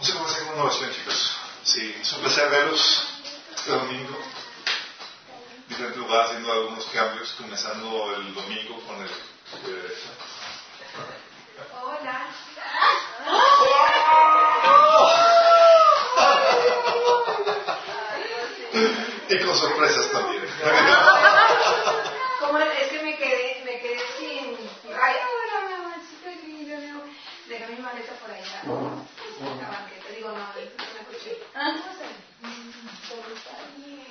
[0.00, 1.36] Vamos a comenzar con una oración, chicos.
[1.62, 3.04] Sí, es un placer verlos
[3.54, 4.16] este domingo.
[4.16, 9.10] En diferentes lugares haciendo algunos cambios, comenzando el domingo con el.
[9.10, 9.98] Eh,
[11.82, 12.28] Hola.
[19.28, 20.42] y con sorpresas también.
[22.40, 24.56] Como es que me quedé, me quedé sin.
[24.98, 26.30] Ay, hola, mamá, chica,
[27.50, 28.42] Dejé mi maleta por ahí.
[29.40, 30.08] En la banqueta.
[30.14, 31.42] Digo, no, no me escuché.
[31.54, 32.06] Ah, no sé.
[33.08, 34.06] Todo está bien.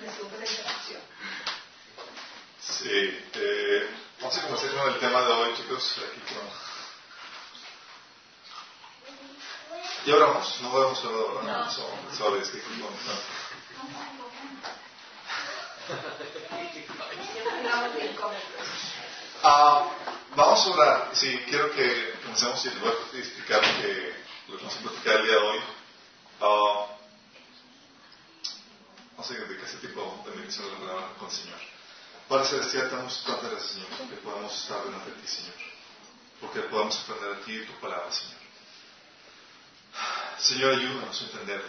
[0.00, 1.02] Me supe la interacción.
[2.92, 3.88] Sí, eh,
[4.20, 5.96] vamos a comenzar con el tema de hoy, chicos.
[5.96, 6.44] Aquí con...
[10.04, 10.60] ¿Ya oramos?
[10.60, 11.42] No podemos orar ahora.
[11.64, 11.70] No.
[11.70, 12.88] So, sorry, es que aquí con- no.
[19.42, 19.88] Ah,
[20.36, 21.10] vamos a orar.
[21.14, 24.14] Sí, quiero que comencemos y les voy a explicar lo que,
[24.48, 25.60] lo que vamos a platicar el día de hoy.
[26.42, 26.86] Ah,
[29.12, 31.58] vamos a dedicar este tipo de bendición de la palabra con el Señor.
[32.32, 35.54] Padre Celestial, te damos tantas Señor, porque podamos estar delante de ti, Señor.
[36.40, 38.40] Porque podamos aprender de ti y tu palabra, Señor.
[40.38, 41.62] Señor, ayúdanos a entender.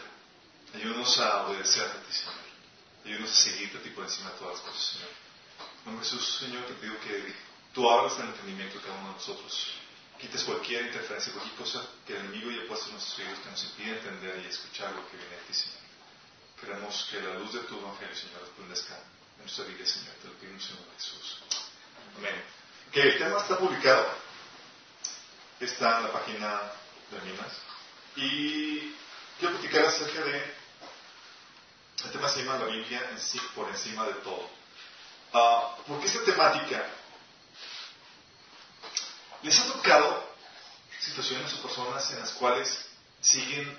[0.73, 2.35] Ayúdanos a obedecer a ti, Señor.
[3.03, 5.09] Ayúdanos a seguirte a ti por encima de todas las cosas, Señor.
[5.85, 7.35] En Jesús, Señor, te pido que
[7.73, 9.67] tú abras el entendimiento de cada uno de nosotros.
[10.17, 13.63] Quites cualquier interferencia, cualquier cosa que el enemigo haya puesto en nuestros oídos que nos
[13.65, 15.83] impide entender y escuchar lo que viene de ti, Señor.
[16.55, 18.97] Queremos que la luz de tu evangelio, Señor, resplandezca
[19.43, 20.15] nuestra vida, Señor.
[20.21, 21.39] Te lo en nombre de Jesús.
[22.17, 22.43] Amén.
[22.91, 24.07] Que el tema está publicado.
[25.59, 26.61] Está en la página
[27.11, 27.53] de Minas.
[28.15, 28.95] Y
[29.39, 30.63] quiero platicar acerca de.
[32.05, 34.49] El tema se llama la Biblia en sí, por encima de todo.
[35.33, 36.85] Ah, porque esta temática
[39.41, 40.33] les ha tocado
[40.99, 42.85] situaciones o personas en las cuales
[43.21, 43.77] siguen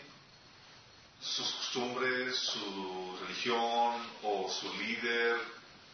[1.24, 5.40] sus costumbres, su religión o su líder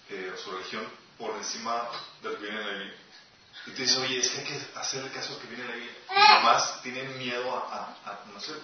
[0.09, 1.88] eh, o su religión por encima
[2.22, 2.97] de lo que viene en la Biblia.
[3.66, 5.97] Y tú dices, oye, es que hay que hacerle caso que viene en la Biblia.
[6.10, 8.55] Y además tienen miedo a, a, a no sé.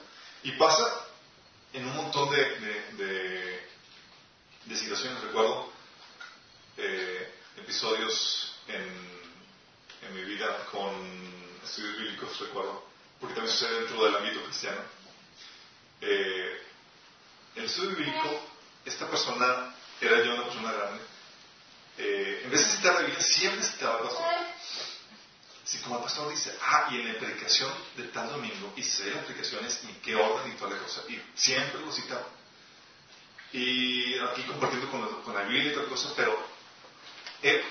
[0.43, 1.07] Y pasa
[1.73, 3.69] en un montón de, de, de,
[4.65, 5.23] de situaciones.
[5.23, 5.71] Recuerdo
[6.79, 9.21] eh, episodios en,
[10.03, 10.93] en mi vida con
[11.63, 12.87] estudios bíblicos, recuerdo,
[13.21, 14.81] porque también sucede dentro del ámbito cristiano.
[16.01, 16.63] Eh,
[17.57, 18.43] el estudio bíblico,
[18.85, 21.01] esta persona era yo una persona grande.
[21.99, 24.25] Eh, en vez de citar la Biblia, siempre citaba al pastor.
[25.65, 29.11] Si como el pastor dice, ah, y en la predicación de tal domingo, y sé
[29.11, 32.27] las predicaciones, y qué orden y toda la cosa, y siempre lo citaba.
[33.53, 36.39] Y aquí compartiendo con, la Biblia y tal cosa, pero
[37.43, 37.65] él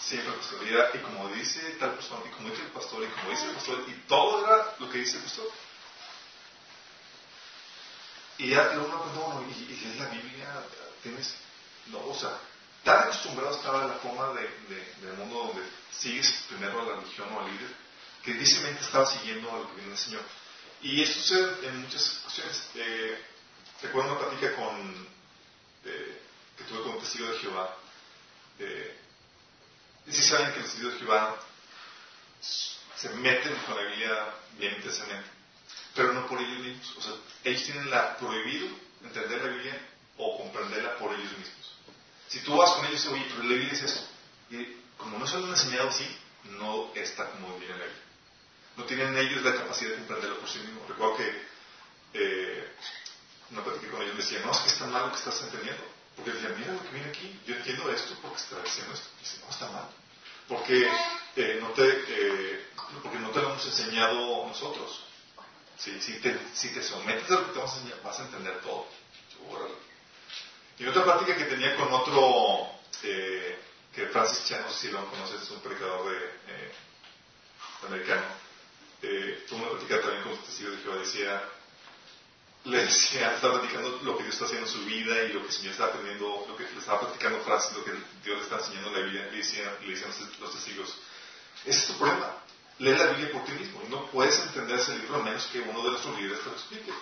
[0.00, 3.44] siempre pastoreaba, y como dice tal persona, y como dice el pastor, y como dice
[3.44, 5.50] el pastor, y todo era lo que dice el pastor.
[8.42, 10.62] Y ya luego uno cuenta, bueno, y, y lees la Biblia,
[11.02, 11.34] tienes,
[11.86, 12.36] no, o sea,
[12.82, 16.96] tan acostumbrado estaba a la forma de, de- del mundo donde sigues primero a la
[16.96, 17.70] religión o al líder,
[18.24, 20.22] que difícilmente estaba siguiendo a lo que viene del Señor.
[20.82, 22.70] Y esto sucede en muchas ocasiones.
[22.74, 23.24] Eh,
[23.82, 25.08] recuerdo una plática con,
[25.84, 26.22] eh,
[26.58, 27.76] que tuve con un testigo de Jehová.
[28.58, 28.98] Eh,
[30.08, 31.36] y si saben que los testigos de Jehová
[32.40, 35.28] se meten con la Biblia bien intensamente,
[35.94, 36.96] pero no por ellos mismos.
[36.96, 37.12] O sea,
[37.44, 38.68] ellos tienen la prohibido
[39.02, 41.72] entender la Biblia o comprenderla por ellos mismos.
[42.28, 44.08] Si tú vas con ellos y oye, pero la Biblia es eso.
[44.50, 44.66] Y
[44.96, 46.06] como no se lo han enseñado así,
[46.44, 48.02] no está como viene la Biblia.
[48.76, 50.88] No tienen ellos la capacidad de comprenderlo por sí mismos.
[50.88, 51.42] Recuerdo que
[52.14, 52.72] eh,
[53.50, 55.82] una plática con ellos decía, no, es que está mal lo que estás entendiendo.
[56.16, 59.08] Porque decían, mira lo que viene aquí, yo entiendo esto porque está diciendo esto.
[59.18, 59.88] Y dice, no, está mal.
[60.48, 60.88] Porque,
[61.36, 62.66] eh, no te, eh,
[63.02, 65.04] porque no te lo hemos enseñado nosotros.
[65.82, 68.22] Sí, si, te, si te sometes a lo que te vamos a enseñar, vas a
[68.22, 68.86] entender todo.
[69.50, 69.74] Órale.
[70.78, 72.70] Y otra práctica que tenía con otro,
[73.02, 73.58] eh,
[73.92, 76.72] que Francis Chan, no sé si lo conoces, es un predicador de, eh,
[77.84, 78.22] americano,
[79.02, 81.48] eh, tuvo una plática también con un testigo de Jehová, decía,
[82.64, 85.46] le decía, estaba platicando lo que Dios está haciendo en su vida y lo que
[85.48, 87.92] el Señor está aprendiendo, lo que le estaba platicando Francis, lo que
[88.22, 90.94] Dios le está enseñando en la Biblia, le decían, le decían los testigos,
[91.64, 92.36] ese es tu problema,
[92.78, 95.60] lee la Biblia por ti mismo, y no puedes entender ese libro a menos que
[95.60, 96.92] uno de nuestros líderes te lo explique.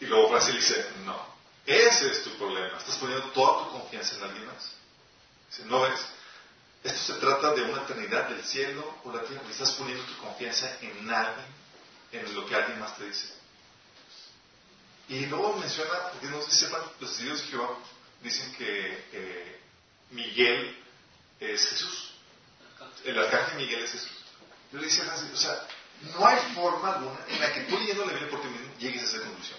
[0.00, 1.26] Y luego Francis dice, no,
[1.66, 4.72] ese es tu problema, estás poniendo toda tu confianza en alguien más.
[5.50, 6.00] Dice, no ves,
[6.84, 10.78] esto se trata de una eternidad del cielo o la tierra, estás poniendo tu confianza
[10.80, 11.46] en alguien,
[12.12, 13.34] en lo que alguien más te dice.
[15.08, 17.78] Y luego menciona, porque no sé si sepan, los de Jehová
[18.22, 19.60] dicen que eh,
[20.10, 20.76] Miguel
[21.40, 22.07] es Jesús.
[23.04, 24.10] El arcángel Miguel es Jesús.
[24.72, 25.66] Yo le decía a o sea,
[26.14, 29.02] no hay forma alguna en la que tú leyendo la Biblia por ti mismo llegues
[29.02, 29.58] a esa conclusión.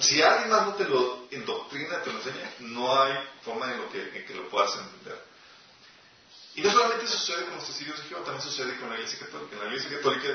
[0.00, 3.90] Si alguien más no te lo doctrina, te lo enseña, no hay forma en, lo
[3.90, 5.24] que, en que lo puedas entender.
[6.54, 9.56] Y no solamente sucede con los testigos de Jehová, también sucede con la Iglesia Católica.
[9.56, 10.28] En la Iglesia Católica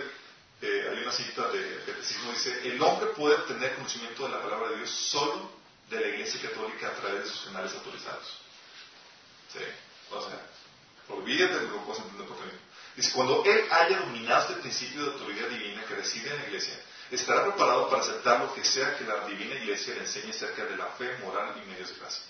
[0.62, 4.70] eh, hay una cita de catecismo dice, el hombre puede obtener conocimiento de la palabra
[4.70, 5.52] de Dios solo
[5.90, 8.28] de la Iglesia Católica a través de sus canales autorizados.
[9.52, 9.60] ¿Sí?
[10.12, 10.48] O sea,
[11.13, 12.44] olvídate de lo que puedes entender por ti.
[12.96, 16.80] Dice, cuando él haya dominado este principio de autoridad divina que reside en la Iglesia,
[17.10, 20.78] estará preparado para aceptar lo que sea que la divina Iglesia le enseñe acerca de
[20.78, 22.24] la fe, moral y medios de gracia.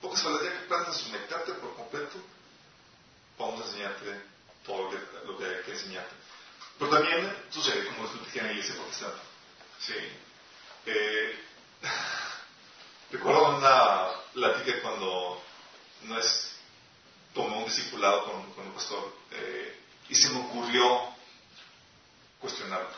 [0.00, 2.16] Pocas palabras, ya que aprendas a someterte por completo,
[3.38, 4.20] vamos a enseñarte
[4.64, 4.90] todo
[5.26, 6.14] lo que hay que enseñarte.
[6.78, 9.20] Pero también sucede como les platiqué en la iglesia protestante.
[9.78, 9.94] Sí.
[10.86, 11.44] Eh,
[13.10, 15.42] recuerdo una plática cuando
[16.02, 16.49] no es,
[17.34, 21.10] tomé un discipulado con, con un pastor eh, y se me ocurrió
[22.40, 22.88] cuestionarlo.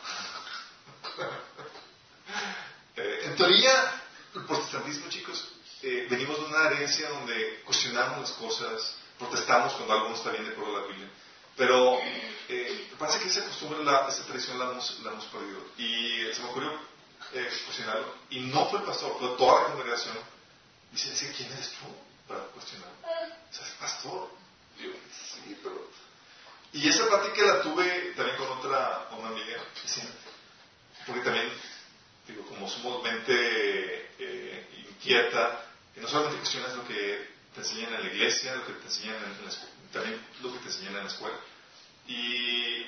[2.97, 4.03] eh, en teoría,
[4.35, 5.49] el protestantismo, chicos,
[5.83, 10.45] eh, venimos de una herencia donde cuestionamos las cosas, protestamos cuando algo no está bien
[10.45, 11.11] de acuerdo a la Biblia.
[11.57, 11.99] Pero
[12.49, 14.91] eh, parece que esa costumbre, la, esa tradición la hemos,
[15.27, 15.61] perdido.
[15.77, 16.73] Y se me ocurrió
[17.67, 18.15] cuestionarlo.
[18.31, 20.17] Y no fue el pastor, fue toda la congregación.
[20.93, 21.87] Dice, ¿quién eres tú
[22.27, 22.91] para cuestionar?
[23.53, 24.31] O sea, es pastor.
[24.81, 25.91] Yo, sí, pero...
[26.73, 29.63] Y esa plática la tuve también con otra, una amiga,
[31.07, 31.53] porque también,
[32.27, 35.67] digo, como somos mente eh, inquieta,
[35.97, 39.45] no solamente cuestionas lo que te enseñan en la iglesia, lo que te enseñan en
[39.45, 39.53] la
[39.93, 41.37] también lo que te enseñan en la escuela.
[42.07, 42.87] Y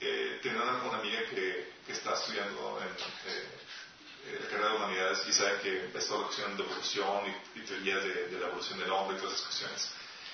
[0.00, 5.60] eh, tenía una, amiga que, está estudiando en eh, la carrera de humanidades y sabe
[5.60, 9.16] que es toda la cuestión de evolución y, y teorías de, la evolución del hombre
[9.16, 9.90] y todas esas cuestiones.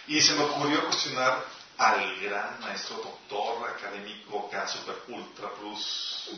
[0.07, 1.45] Y se me ocurrió cuestionar
[1.79, 6.31] al gran maestro doctor académico acá, super ultra plus.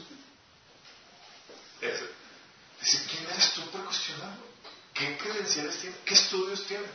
[1.80, 4.44] Dice, ¿quién eres tú para cuestionarlo?
[4.94, 5.96] ¿Qué credenciales tiene?
[6.04, 6.86] ¿Qué estudios tiene?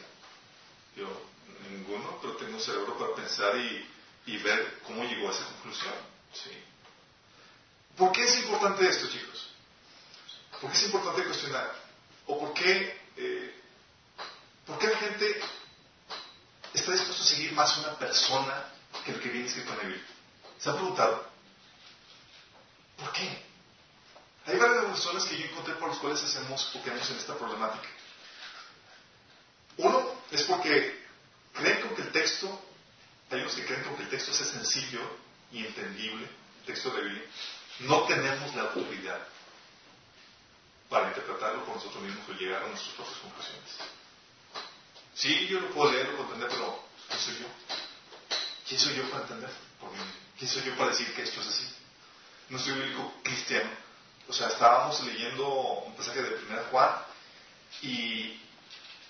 [0.96, 1.08] Yo,
[1.70, 3.90] ninguno, pero tengo un cerebro para pensar y,
[4.26, 5.94] y ver cómo llegó a esa conclusión.
[6.34, 6.52] ¿sí?
[7.98, 9.50] ¿Por qué es importante esto, chicos?
[10.62, 11.76] ¿Por qué es importante cuestionar?
[12.28, 13.62] ¿O por qué, eh,
[14.66, 15.42] por qué la gente
[16.74, 18.66] está dispuesta a seguir más una persona
[19.06, 20.06] que el que viene escrito en la Biblia?
[20.60, 21.28] ¿Se han preguntado?
[22.98, 23.46] ¿Por qué?
[24.48, 27.88] Hay varias razones que yo encontré por las cuales hacemos o quedamos en esta problemática.
[29.78, 31.06] Uno es porque
[31.54, 32.62] creen con que el texto,
[33.30, 35.02] hay unos que creen con que el texto es sencillo
[35.52, 36.26] y entendible,
[36.60, 37.24] el texto de la Biblia,
[37.80, 39.20] no tenemos la autoridad
[40.90, 43.76] para interpretarlo por nosotros mismos o llegar a nuestras propias conclusiones.
[45.18, 47.48] Sí, yo lo puedo leer, lo puedo entender, pero ¿quién soy yo?
[48.68, 49.50] ¿Quién soy yo para entender?
[50.38, 51.68] ¿Quién soy yo para decir que esto es así?
[52.50, 53.70] No soy único cristiano.
[54.28, 56.92] O sea, estábamos leyendo un pasaje de 1 Juan
[57.82, 58.40] y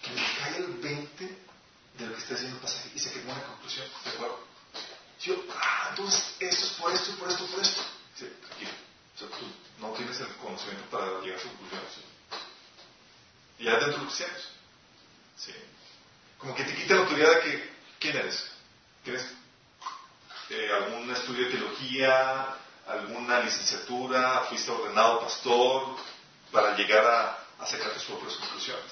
[0.02, 1.26] que me cae el 20
[1.98, 4.48] de lo que está diciendo el pasaje y se quedó una conclusión, ¿de acuerdo?
[5.20, 7.82] Yo, ah, entonces esto es por esto, por esto, por esto.
[8.16, 8.72] Sí, tranquilo.
[9.16, 9.46] O sea, tú
[9.80, 11.82] no tienes el conocimiento para llegar a su conclusión.
[11.94, 12.02] ¿sí?
[13.60, 14.50] Y ya dentro de los cristianos.
[15.36, 15.54] Sí.
[16.40, 18.46] Como que te quita la autoridad de que, ¿quién eres?
[19.04, 19.26] ¿Tienes
[20.50, 22.56] eh, algún estudio de teología,
[22.88, 25.96] alguna licenciatura, fuiste ordenado pastor
[26.52, 28.86] para llegar a, sacar tus propias conclusiones?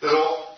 [0.00, 0.56] Pero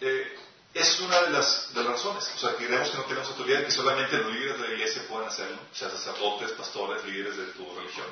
[0.00, 0.38] eh,
[0.76, 2.30] es una de las, razones.
[2.34, 5.02] O sea, creemos que no tenemos autoridad y que solamente los líderes de la iglesia
[5.08, 8.06] pueden hacerlo, o sea, sacerdotes, pastores, líderes de tu religión.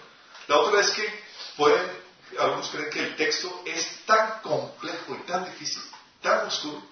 [0.48, 1.24] La otra es que
[1.56, 1.82] pueden,
[2.38, 5.82] algunos creen que el texto es tan complejo y tan difícil,
[6.24, 6.82] tan oscuro,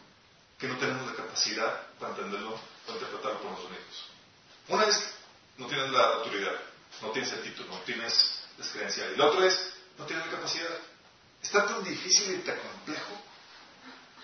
[0.59, 4.05] que no tenemos la capacidad para entenderlo o interpretarlo por nosotros mismos.
[4.69, 5.15] Una es,
[5.57, 6.55] no tienes la autoridad,
[7.01, 9.17] no tienes el título, no tienes las credenciales.
[9.17, 10.79] Y la otra es, no tienes la capacidad.
[11.43, 13.21] Está tan difícil y tan complejo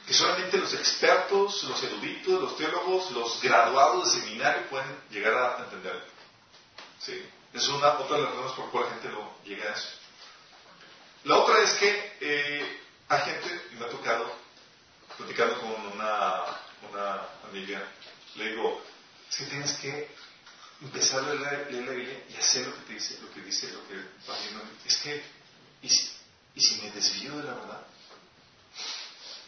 [0.06, 5.64] que solamente los expertos, los eruditos, los teólogos, los graduados de seminario pueden llegar a
[5.64, 6.02] entender.
[7.00, 7.28] ¿Sí?
[7.52, 9.88] Es una, otra de las razones por cuales la gente no llega a eso.
[11.24, 14.32] La otra es que eh, hay gente, y me ha tocado,
[15.18, 16.44] platicando con una,
[16.90, 17.20] una
[17.50, 17.82] amiga,
[18.36, 18.82] le digo,
[19.28, 20.08] es que tienes que
[20.80, 23.86] empezar a leer, la Biblia y hacer lo que te dice, lo que dice, lo
[23.88, 23.96] que
[24.30, 24.62] va viendo.
[24.86, 25.22] Es que,
[25.82, 26.10] ¿y si,
[26.54, 27.82] ¿y si me desvío de la verdad?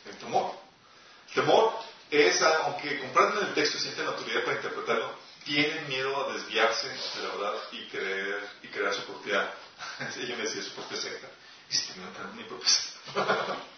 [0.07, 0.59] El temor.
[1.29, 1.75] El temor
[2.11, 6.89] es, aunque comprenden el texto y sienten la autoridad para interpretarlo, tienen miedo a desviarse
[6.89, 9.55] de la verdad y creer y crear su propia,
[10.19, 11.29] ella me decía su propia secta.
[11.71, 13.57] Y si terminan creando mi propia secta.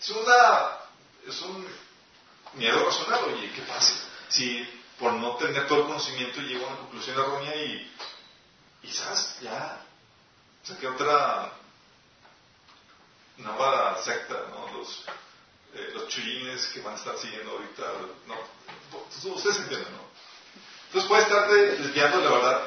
[0.00, 0.78] es una,
[1.26, 1.66] es un
[2.54, 3.34] miedo razonable.
[3.34, 3.92] Oye, ¿qué pasa?
[4.28, 7.92] Si por no tener todo el conocimiento llego a una conclusión errónea y,
[8.92, 9.38] ¿sabes?
[9.40, 9.82] Ya
[10.62, 11.52] saqué otra
[13.36, 14.78] nueva secta, ¿no?
[14.78, 15.04] Los,
[15.74, 17.82] eh, los chuyines que van a estar siguiendo ahorita,
[18.26, 20.06] no, ustedes entienden, ¿no?
[20.86, 22.62] Entonces puede estar desviando la verdad,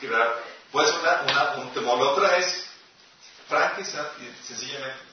[0.00, 1.98] crear, puede ser una, un temor.
[1.98, 2.66] La otra es,
[3.48, 3.84] franca y
[4.46, 5.11] sencillamente,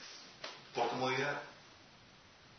[0.74, 1.42] por comodidad.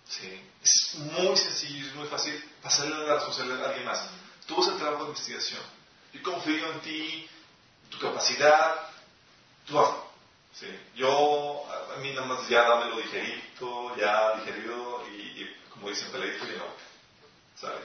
[0.07, 0.41] Sí.
[0.63, 4.09] Es muy sencillo, es muy fácil pasarle la responsabilidad a alguien más.
[4.45, 5.61] Tú vas el trabajo de investigación.
[6.13, 7.29] Yo confío en ti,
[7.89, 8.89] tu capacidad,
[9.65, 10.11] tú hazlo.
[10.53, 10.67] Sí.
[10.95, 11.63] Yo,
[11.95, 16.57] a mí nada más ya dame lo digerito, ya digerido y, como dicen, peladito y
[16.57, 16.65] no.
[17.55, 17.79] ¿Sabes?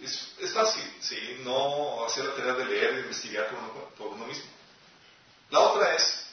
[0.00, 1.40] Es, es, fácil, ¿sí?
[1.40, 4.44] No hacer la tarea de leer e investigar por uno, por uno mismo.
[5.50, 6.29] La otra es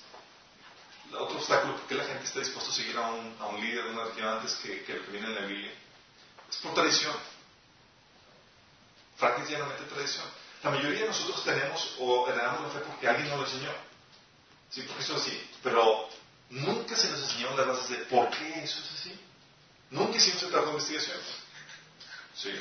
[1.14, 3.86] otro obstáculo por qué la gente está dispuesta a seguir a un, a un líder,
[3.86, 5.72] a una religión antes que, que, el que viene en la Biblia,
[6.50, 7.16] es por tradición.
[9.18, 10.26] Francamente tradición.
[10.64, 13.72] La mayoría de nosotros tenemos o heredamos la fe porque alguien nos lo enseñó.
[14.70, 15.50] Sí, porque eso es así.
[15.64, 16.10] Pero
[16.50, 19.20] nunca se nos enseñó las bases de por qué eso es así.
[19.90, 21.18] Nunca hicimos el trabajo de investigación.
[22.36, 22.52] Sí.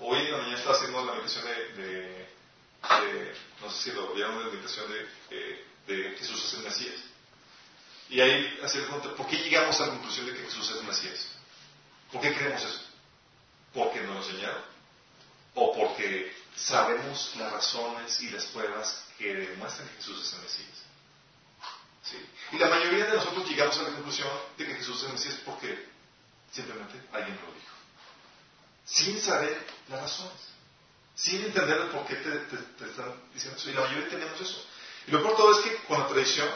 [0.00, 4.50] Hoy en mañana estaba haciendo la meditación de, de, no sé si lo vieron, la
[4.50, 7.13] meditación de, eh, de Jesús es el Mesías.
[8.08, 11.26] Y ahí hacer pregunta, ¿por qué llegamos a la conclusión de que Jesús es Mesías?
[12.12, 12.80] ¿Por qué creemos eso?
[13.72, 14.62] ¿Porque nos lo enseñaron?
[15.54, 20.82] ¿O porque sabemos las razones y las pruebas que demuestran que Jesús es el Mesías?
[22.02, 22.16] ¿Sí?
[22.52, 25.88] Y la mayoría de nosotros llegamos a la conclusión de que Jesús es Mesías porque
[26.52, 27.74] simplemente alguien lo dijo.
[28.84, 30.54] Sin saber las razones.
[31.16, 32.30] Sin entender el por qué te,
[32.84, 33.70] están diciendo eso.
[33.70, 34.64] Y la mayoría tenemos eso.
[35.06, 36.48] Y lo peor todo es que con la tradición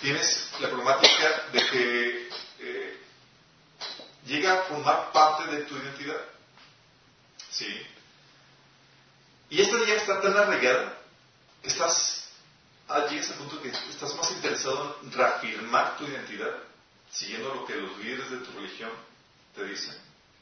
[0.00, 2.28] tienes la problemática de que
[2.60, 3.00] eh,
[4.26, 6.20] llega a formar parte de tu identidad.
[7.50, 7.86] ¿Sí?
[9.50, 10.98] Y esta llega a estar tan arraigada
[11.62, 12.30] que estás,
[12.88, 16.54] ah, llegas al punto que estás más interesado en reafirmar tu identidad,
[17.10, 18.90] siguiendo lo que los líderes de tu religión
[19.54, 19.96] te dicen,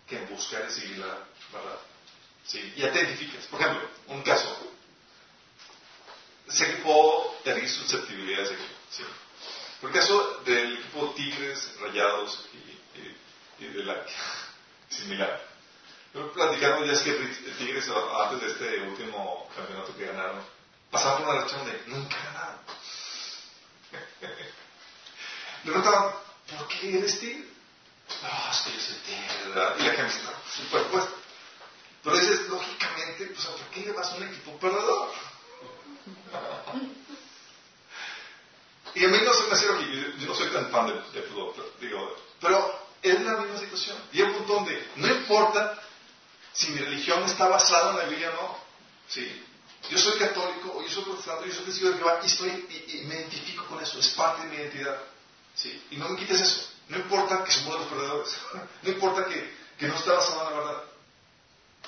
[0.07, 1.07] que en buscar y seguir la
[1.53, 1.79] verdad.
[2.47, 2.75] ¿Sí?
[2.77, 3.47] Ya te identificas.
[3.47, 4.73] Por ejemplo, un caso.
[6.49, 8.67] Sé que puedo tener susceptibilidades aquí.
[8.91, 9.03] ¿sí?
[9.80, 14.04] Por el caso del equipo Tigres, Rayados y, de la
[14.88, 15.47] similar.
[16.12, 17.12] Pero platicaron ya es que
[17.58, 20.42] Tigres, antes de este último campeonato que ganaron,
[20.90, 22.58] pasaron una relación de nunca ganaron.
[25.64, 26.14] Le preguntaban,
[26.56, 27.49] ¿por qué eres Tigre?
[28.23, 29.76] No, es que yo soy Tigre, ¿verdad?
[29.78, 31.12] Y la camiseta superpuesta.
[32.02, 35.12] Pero dices, lógicamente, pues, ¿por qué le vas a un equipo perdedor?
[38.99, 41.73] Y a mí no se me hace yo, no soy tan fan de, fútbol, pero,
[41.81, 43.97] digo, pero es la misma situación.
[44.12, 45.81] Y un punto donde no importa
[46.52, 48.59] si mi religión está basada en la Biblia o no.
[49.07, 49.45] ¿sí?
[49.88, 52.49] Yo soy católico, o yo soy protestante, yo soy testigo de Jehová y, estoy,
[52.88, 54.99] y, me identifico con eso, es parte de mi identidad.
[55.55, 55.81] ¿sí?
[55.93, 56.69] Y no me quites eso.
[56.88, 58.37] No importa que somos los perdedores,
[58.83, 60.83] no importa que, que no está basado en la verdad.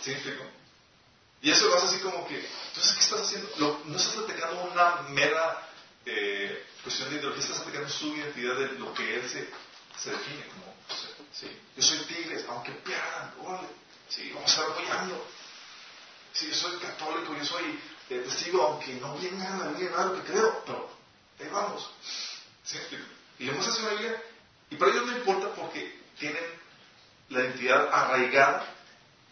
[0.00, 0.44] ¿Sí me explico?
[1.42, 3.82] Y eso lo hace así como que, entonces, ¿qué estás haciendo?
[3.86, 5.69] no estás atacando una mera
[6.06, 9.48] eh, cuestión de ideología, estás aplicando su identidad de lo que él se,
[9.98, 10.74] se define como.
[11.32, 11.46] ¿sí?
[11.76, 13.32] Yo soy tigre, aunque pierdan,
[14.08, 14.30] ¿sí?
[14.34, 15.26] vamos a estar apoyando.
[16.32, 17.78] Sí, yo soy católico, yo soy
[18.08, 20.90] eh, testigo, aunque no viene nada, no viene nada lo que creo, pero
[21.38, 21.90] ahí vamos.
[22.64, 22.78] ¿Sí?
[23.38, 24.22] Y le muestras una Biblia,
[24.70, 26.44] y para ellos no importa porque tienen
[27.30, 28.74] la identidad arraigada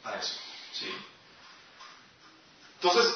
[0.05, 0.35] a eso.
[0.73, 0.93] ¿sí?
[2.75, 3.15] Entonces,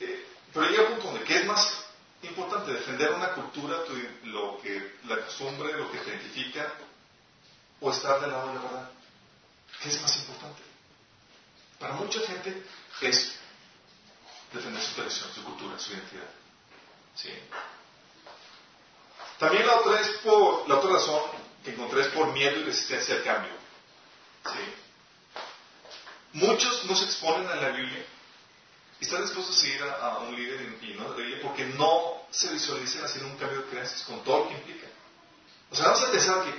[0.00, 1.85] eh, pero llega un punto donde, ¿qué es más
[2.26, 3.78] importante defender una cultura,
[4.24, 6.72] lo que, la costumbre, lo que te identifica,
[7.80, 8.90] o estar del lado de la verdad.
[9.82, 10.62] ¿Qué es más importante?
[11.78, 12.62] Para mucha gente
[13.02, 13.36] es
[14.52, 16.30] defender su tradición, su cultura, su identidad.
[17.14, 17.30] ¿Sí?
[19.38, 21.22] También la otra, es por, la otra razón
[21.62, 23.52] que encontré es por miedo y resistencia al cambio.
[24.44, 24.74] ¿Sí?
[26.32, 28.04] Muchos no se exponen a la Biblia
[29.00, 33.30] y están dispuestos a seguir a, un líder y, no porque no se visualizan haciendo
[33.30, 34.86] un cambio de creencias con todo lo que implica.
[35.70, 36.54] O sea, vamos a pensar que,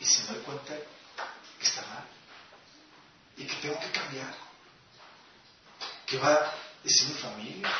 [0.00, 2.04] ¿y si me doy cuenta que está mal?
[3.36, 4.34] Y que tengo que cambiar.
[6.06, 7.72] ¿Qué va a decir mi familia?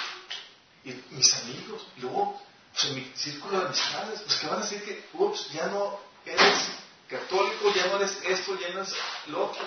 [0.84, 1.86] Y mis amigos.
[1.96, 2.40] Y luego,
[2.72, 5.98] pues en mi círculo de amistades, pues que van a decir que, ups, ya no
[6.24, 6.68] eres
[7.08, 8.94] católico, ya no eres esto, ya no eres
[9.26, 9.64] lo otro.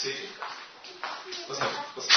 [0.00, 0.12] ¿Sí?
[1.46, 1.58] Pues,
[1.94, 2.08] pues,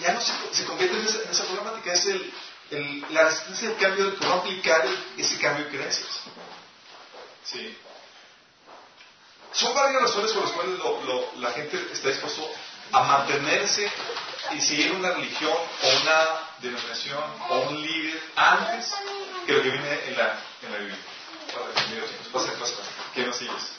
[0.00, 4.16] ya no, no se, convierte en esa, problemática, es el, la resistencia del cambio de
[4.16, 4.86] cómo aplicar
[5.16, 6.20] ese cambio de creencias.
[7.44, 7.76] ¿Sí?
[9.52, 10.78] Son varias razones por las cuales
[11.38, 12.46] la gente está dispuesto
[12.92, 13.90] a mantenerse
[14.52, 18.92] y seguir una religión o una denominación o un líder antes
[19.46, 20.98] que lo que viene en la, en la Biblia.
[22.32, 22.74] Pasa, pasa,
[23.14, 23.72] ¿Qué nos sigues?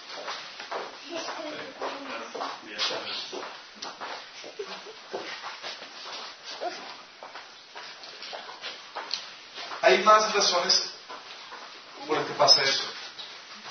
[9.82, 10.90] Hay más razones
[12.08, 12.84] por las que pasa eso.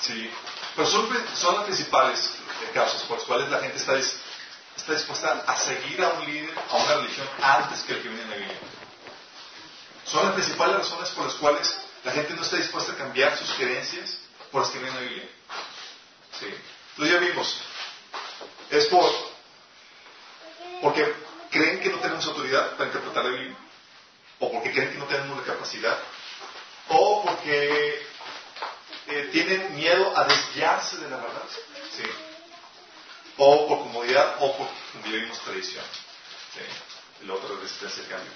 [0.01, 0.31] Sí.
[0.75, 2.31] Pero son, son las principales
[2.73, 6.75] causas por las cuales la gente está, está dispuesta a seguir a un líder, a
[6.75, 8.59] una religión, antes que el que viene en la Biblia.
[10.05, 13.49] Son las principales razones por las cuales la gente no está dispuesta a cambiar sus
[13.55, 14.17] creencias
[14.51, 15.29] por las que viene en la Biblia.
[16.39, 16.53] Sí.
[16.97, 17.57] Lo ya vimos.
[18.69, 19.11] Es por
[20.81, 21.11] porque
[21.49, 23.57] creen que no tenemos autoridad para interpretar la Biblia,
[24.39, 25.97] o porque creen que no tenemos la capacidad,
[26.89, 28.07] o porque
[29.07, 31.43] eh, tienen miedo a desviarse de la verdad,
[31.95, 32.03] ¿sí?
[33.37, 34.67] o por comodidad, o por,
[35.03, 35.83] vivimos tradición.
[36.53, 37.23] ¿sí?
[37.23, 38.31] El otro es resistencia al cambio.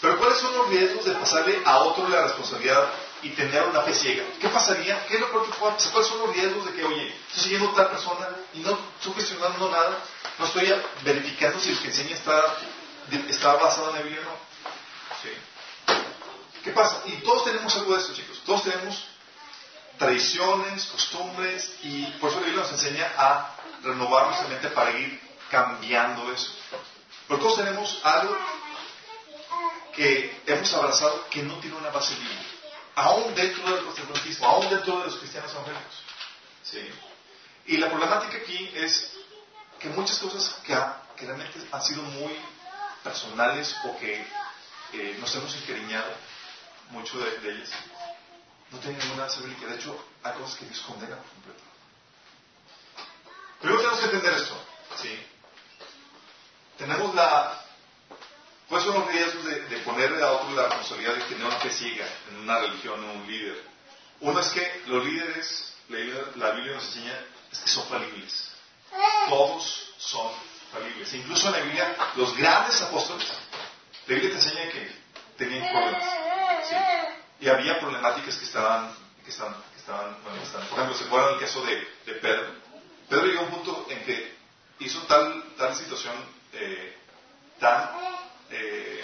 [0.00, 2.88] Pero ¿cuáles son los riesgos de pasarle a otro la responsabilidad
[3.22, 4.22] y tener una fe ciega?
[4.40, 5.04] ¿Qué pasaría?
[5.06, 5.74] ¿Qué es lo que puede?
[5.90, 9.12] ¿Cuáles son los riesgos de que, oye, estoy siguiendo a tal persona y no estoy
[9.12, 9.98] cuestionando nada?
[10.38, 12.56] No estoy verificando si lo que enseña está,
[13.28, 14.36] está basado en la Biblia o no.
[15.20, 15.30] ¿Sí?
[16.64, 17.02] ¿Qué pasa?
[17.06, 18.40] Y todos tenemos algo de eso, chicos.
[18.44, 19.04] Todos tenemos
[19.98, 25.20] tradiciones, costumbres, y por eso la Biblia nos enseña a renovar nuestra mente para ir
[25.50, 26.52] cambiando eso.
[27.26, 28.36] Pero todos tenemos algo
[29.94, 32.42] que hemos abrazado que no tiene una base bíblica,
[32.94, 36.02] aún dentro del protestantismo, aún dentro de los cristianos evangélicos.
[36.62, 36.90] ¿Sí?
[37.66, 39.12] Y la problemática aquí es
[39.78, 40.74] que muchas cosas que,
[41.24, 42.32] realmente han sido muy
[43.02, 44.24] personales o que
[44.92, 46.10] eh, nos hemos encariñado
[46.90, 47.70] mucho de, ellas,
[48.70, 49.66] no tienen ninguna base bíblica.
[49.66, 51.62] De hecho, hay cosas que Dios condena por completo.
[53.60, 54.64] Primero tenemos que entender esto.
[54.96, 55.26] ¿sí?
[56.76, 57.64] Tenemos la
[58.68, 62.06] ¿Cuáles son los riesgos de, ponerle a otro la responsabilidad de tener una fe ciega
[62.30, 63.64] en una religión o un líder?
[64.20, 67.18] Uno es que los líderes, la Biblia nos enseña,
[67.50, 68.50] es que son falibles.
[69.28, 70.30] Todos son
[70.70, 71.14] falibles.
[71.14, 73.26] Incluso en la Biblia, los grandes apóstoles,
[74.06, 74.92] la Biblia te enseña que
[75.38, 76.17] tenían problemas.
[77.40, 78.92] Y había problemáticas que estaban,
[79.24, 80.68] que estaban, que estaban manifestando.
[80.68, 82.46] Por ejemplo, ¿se acuerdan el caso de, Pedro?
[83.08, 84.36] Pedro llegó a un punto en que
[84.80, 86.14] hizo tal, tal situación
[86.52, 86.96] eh,
[87.58, 87.90] tan
[88.50, 89.02] eh,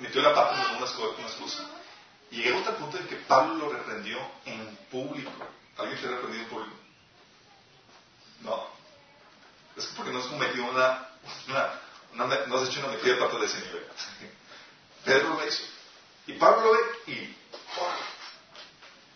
[0.00, 1.66] metió la pata en unas, unas cosas.
[2.30, 5.32] Y llegó hasta el punto en que Pablo lo reprendió en público.
[5.78, 6.76] ¿Alguien te ha reprendido en público?
[8.40, 8.66] No.
[9.76, 11.08] Es que porque no has cometido una,
[11.48, 13.58] una, no has hecho una metida de pata de ese.
[15.04, 15.64] Pedro lo hizo.
[16.28, 16.78] Y Pablo lo ve
[17.12, 17.36] y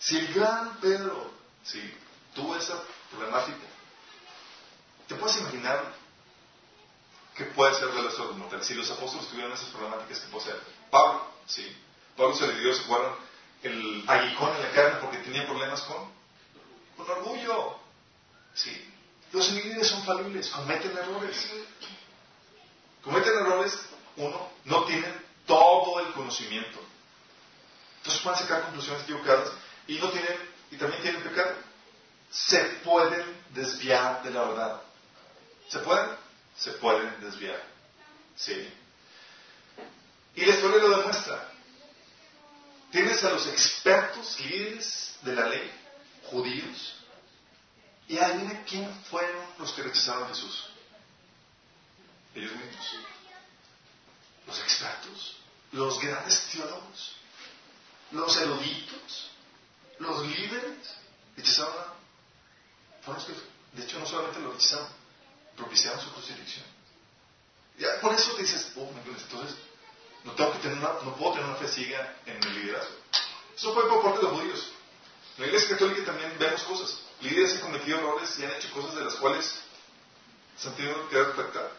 [0.01, 1.31] si el gran Pedro
[1.63, 1.81] si
[2.35, 3.67] tuvo esa problemática,
[5.07, 5.95] ¿te puedes imaginar
[7.35, 8.67] ¿Qué puede ser de los mortales?
[8.67, 10.61] Si los apóstoles tuvieran esas problemáticas, ¿qué puede ser?
[10.91, 11.75] Pablo, ¿sí?
[12.17, 13.15] Pablo se le dio, se fueron
[13.63, 16.11] el aguijón en la carne porque tenía problemas con,
[16.97, 17.79] con orgullo.
[18.55, 18.93] ¿Sí?
[19.33, 21.51] Los líderes son falibles, cometen errores.
[23.03, 23.79] Cometen errores,
[24.17, 26.81] uno, no tienen todo el conocimiento.
[28.23, 29.51] Pueden sacar conclusiones equivocadas
[29.87, 30.39] y no tienen,
[30.71, 31.55] y también tienen pecado.
[32.31, 34.83] Se pueden desviar de la verdad.
[35.69, 36.23] ¿Se pueden?
[36.57, 37.63] se pueden desviar.
[38.37, 38.73] ¿Sí?
[40.35, 41.49] Y la historia lo demuestra.
[42.91, 45.71] Tienes a los expertos líderes de la ley,
[46.25, 46.95] judíos,
[48.09, 50.69] y adivina quién fueron los que rechazaron Jesús.
[52.35, 52.97] Ellos mismos.
[54.47, 55.37] Los expertos,
[55.73, 57.17] los grandes teólogos,
[58.13, 59.31] los eruditos,
[59.99, 60.89] los líderes,
[61.37, 62.03] rechazaron
[63.73, 64.87] de hecho, no solamente lo rechazaron,
[65.57, 66.65] propiciaron su crucifixión.
[67.79, 69.57] Ya por eso dices, oh, entonces
[70.25, 72.95] no, tengo que tener una, no puedo tener una fe ciega en mi liderazgo.
[73.57, 74.73] Eso fue por parte de los judíos.
[75.37, 76.99] En la iglesia católica también vemos cosas.
[77.23, 79.53] Líderes han cometido errores y han hecho cosas de las cuales
[80.59, 81.71] se han tenido que respectar.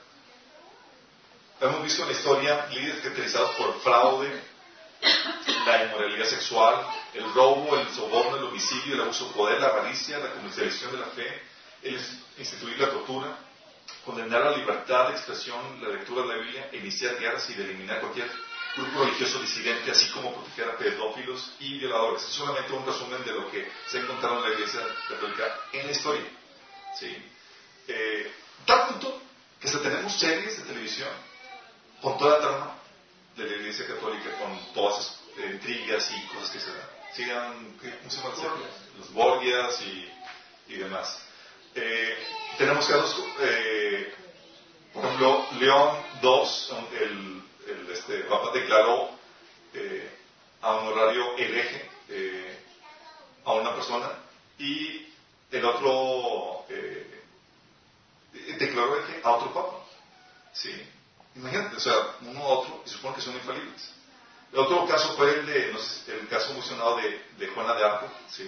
[1.61, 4.43] Hemos visto en la historia líderes caracterizados por fraude,
[5.65, 10.19] la inmoralidad sexual, el robo, el soborno, el homicidio, el abuso de poder, la avaricia,
[10.19, 11.41] la comercialización de la fe,
[11.84, 11.99] el
[12.38, 13.38] instituir la tortura,
[14.06, 18.30] condenar la libertad de expresión, la lectura de la Biblia, iniciar guerras y eliminar cualquier
[18.76, 22.23] grupo religioso disidente, así como proteger a pedófilos y violadores.
[22.23, 25.86] Es solamente un resumen de lo que se ha encontrado en la Iglesia Católica en
[25.86, 26.26] la historia.
[26.99, 27.15] ¿Sí?
[27.88, 28.32] Eh,
[28.65, 29.21] tal punto
[29.60, 31.10] que hasta tenemos series de televisión
[32.02, 32.76] con toda la trama
[33.36, 36.89] de la Iglesia Católica, con todas esas intrigas y cosas que se dan.
[37.15, 37.77] Sigan,
[38.35, 38.65] ¿cómo?
[38.97, 41.23] Los Borgias y, y demás.
[41.75, 42.17] Eh,
[42.57, 44.13] tenemos casos, eh,
[44.93, 49.09] por ejemplo, León II, el, este, Papa declaró
[49.73, 50.09] eh,
[50.61, 51.89] a un horario hereje
[53.45, 54.09] a una persona
[54.59, 55.07] y
[55.51, 56.65] el otro
[58.59, 59.85] declaró hereje a otro Papa.
[60.53, 60.71] ¿Sí?
[61.35, 63.93] Imagínate, o sea, uno a otro y supone que son infalibles.
[64.53, 68.47] El otro caso fue el de, el caso mencionado de, de Juana de Arco, ¿sí?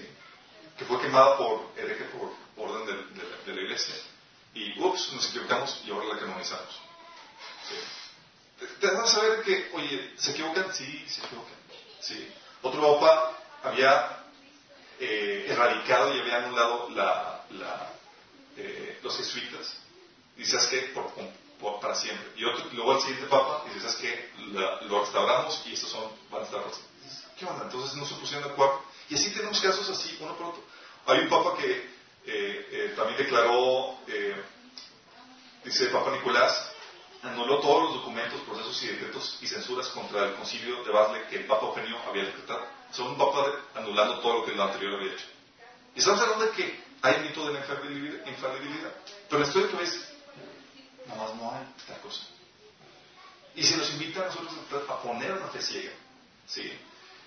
[0.78, 2.86] que fue quemada por hereje por orden
[3.46, 3.96] de, la, iglesia.
[4.54, 6.80] Y, ups, nos equivocamos y ahora la canonizamos.
[7.68, 8.68] ¿Sí?
[8.80, 10.72] Te, das a saber que, oye, ¿se equivocan?
[10.76, 11.56] Sí, se equivocan.
[12.02, 12.32] ¿Sí?
[12.62, 14.26] Otro papa había
[15.00, 17.92] eh, erradicado y había anulado la, la,
[18.58, 19.76] eh, los jesuitas.
[20.44, 20.78] ¿sabes qué?
[20.94, 21.12] Por,
[21.82, 22.32] para siempre.
[22.38, 24.30] Y otro, luego el siguiente papa dice, ¿sabes qué?
[24.88, 26.62] lo restauramos y estos son, van a estar
[27.38, 27.66] ¿Qué onda?
[27.66, 28.82] Entonces no se pusieron de acuerdo.
[29.10, 30.64] Y así tenemos casos así, uno por otro.
[31.08, 31.72] Hay un papa que
[32.26, 34.42] eh, eh, también declaró, eh,
[35.64, 36.72] dice Papa Nicolás,
[37.22, 41.38] anuló todos los documentos, procesos y decretos y censuras contra el concilio de Basle que
[41.38, 42.66] el Papa Eugenio había decretado.
[42.92, 45.26] Son un Papa anulando todo lo que el anterior había hecho.
[45.94, 48.94] Y estamos hablando de que hay mito de la infalibilidad.
[49.30, 50.15] Pero la historia que ves,
[51.08, 52.22] nada más no hay tal cosa.
[53.56, 55.92] Y se nos invita a nosotros a poner una fe ciega.
[56.48, 56.72] ¿sí?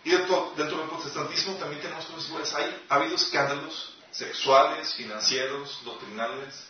[0.04, 2.54] Y dentro, del protestantismo también tenemos cosas iguales.
[2.54, 6.68] Hay, ha habido escándalos sexuales, financieros, doctrinales,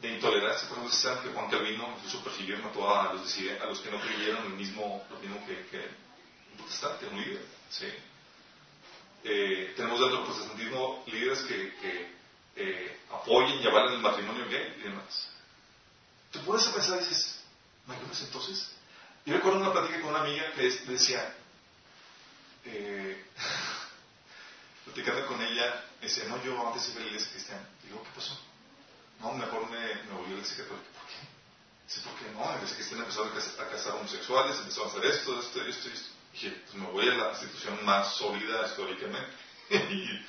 [0.00, 0.68] de intolerancia.
[0.68, 4.00] Por ejemplo, saben que Juan Calvino incluso persiguió mató a los, a los que no
[4.00, 5.78] creyeron el mismo, lo mismo que, que
[6.52, 7.44] un protestante, un líder.
[7.70, 7.86] ¿sí?
[9.24, 12.12] Eh, tenemos dentro del protestantismo líderes que, que
[12.56, 15.30] eh, apoyen y avalen el matrimonio gay y demás.
[16.32, 17.40] Tú puedes pensar y dices,
[17.86, 18.68] mayores entonces.
[19.24, 21.34] Yo recuerdo una plática con una amiga que decía,
[22.64, 23.24] eh,
[24.84, 27.68] platicando con ella, decía, no, yo antes iba a la iglesia cristiana.
[27.84, 28.38] Digo, ¿qué pasó?
[29.20, 30.88] No, mejor me, me volví a la iglesia católica.
[30.98, 31.14] ¿Por qué?
[31.86, 32.44] Dice, ¿por qué no?
[32.46, 36.08] La iglesia cristiana empezaron a casar, homosexuales, empezaron a hacer esto, esto, esto, esto.
[36.32, 39.30] Dije, pues me voy a la institución más sólida históricamente.
[39.70, 40.26] y,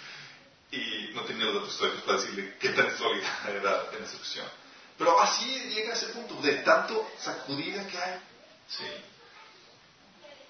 [0.76, 4.63] y, no tenía los datos históricos para decirle qué tan sólida era la institución.
[4.98, 8.20] Pero así llega a ese punto, de tanto sacudida que hay.
[8.68, 8.86] Sí.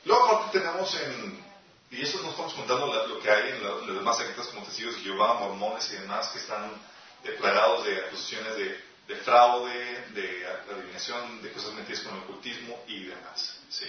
[0.06, 1.44] Luego aparte tenemos en,
[1.92, 5.02] y eso nos estamos contando lo que hay en las demás sectas como testigos de
[5.02, 6.72] Jehová, mormones y demás que están
[7.24, 13.60] declarados de acusaciones de, fraude, de adivinación, de cosas metidas con el ocultismo y demás.
[13.70, 13.86] ¿sí?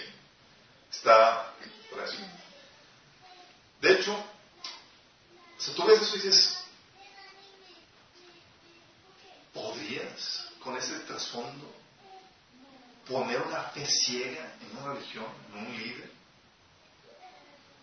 [0.91, 1.51] Está
[1.89, 2.23] por así.
[3.81, 4.15] De hecho,
[5.57, 6.63] si tú ves eso y dices,
[9.53, 11.71] ¿podrías con ese trasfondo
[13.07, 16.11] poner una fe ciega en una religión, en un líder?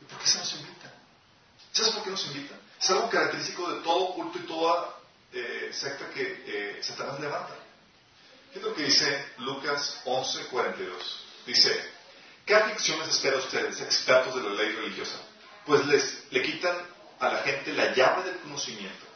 [0.01, 0.93] ¿Y por qué se nos invita?
[1.71, 2.57] ¿Sabes por qué nos invita?
[2.81, 4.99] Es algo característico de todo culto y toda
[5.33, 7.55] eh, secta que eh, Satanás levanta.
[8.53, 11.25] ¿Qué es lo que dice Lucas 11, 42?
[11.47, 11.91] Dice,
[12.45, 15.19] ¿qué aflicciones espera ustedes, expertos de la ley religiosa?
[15.65, 16.77] Pues les, le quitan
[17.21, 19.07] a la gente la llave del conocimiento.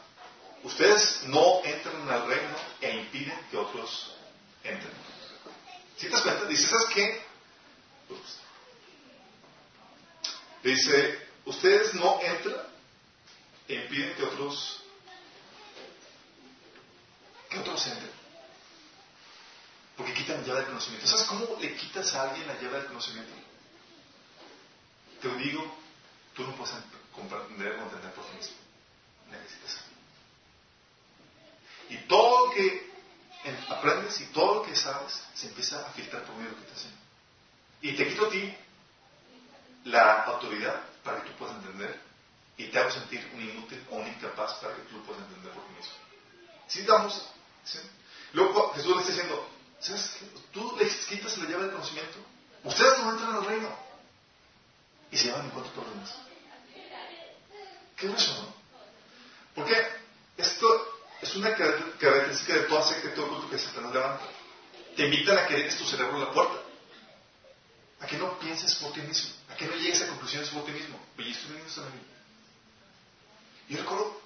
[0.63, 4.15] Ustedes no entran al reino e impiden que otros
[4.63, 4.93] entren.
[5.97, 7.21] Si te das cuenta, dice, ¿sabes qué?
[10.63, 12.61] Dice, ustedes no entran
[13.67, 14.81] e impiden que otros,
[17.49, 18.11] que otros entren.
[19.95, 21.07] Porque quitan la llave del conocimiento.
[21.07, 23.33] ¿Sabes cómo le quitas a alguien la llave del conocimiento?
[25.21, 25.77] Te lo digo,
[26.35, 26.75] tú no puedes
[27.13, 28.55] comprender o entender por ti mismo.
[29.31, 29.86] Necesitas
[31.89, 32.87] Y todo lo que
[33.69, 36.67] aprendes y todo lo que sabes se empieza a filtrar por medio de lo que
[36.67, 36.91] te hacen.
[37.81, 38.55] Y te quito a ti
[39.85, 41.99] la autoridad para que tú puedas entender
[42.57, 45.53] y te hago sentir un inútil o un incapaz para que tú lo puedas entender
[45.53, 45.93] por ti mismo.
[46.67, 47.29] Si damos,
[48.33, 50.25] luego Jesús le está diciendo, ¿sabes qué?
[50.51, 52.17] Tú le quitas la llave del conocimiento.
[52.63, 53.87] Ustedes no entran al reino.
[55.11, 56.15] Y se llevan en cuenta todos los demás.
[57.95, 58.53] ¿Qué es eso, no?
[59.55, 59.87] Porque
[60.37, 64.25] esto es una característica de toda secta y todo culto que Satanás levanta.
[64.95, 66.61] Te invitan a que dejes tu cerebro en la puerta.
[67.99, 69.31] A que no pienses por ti mismo.
[69.49, 70.99] A que no llegues a conclusiones por ti mismo.
[71.17, 71.61] Oye, esto en
[73.67, 74.21] Y yo recuerdo,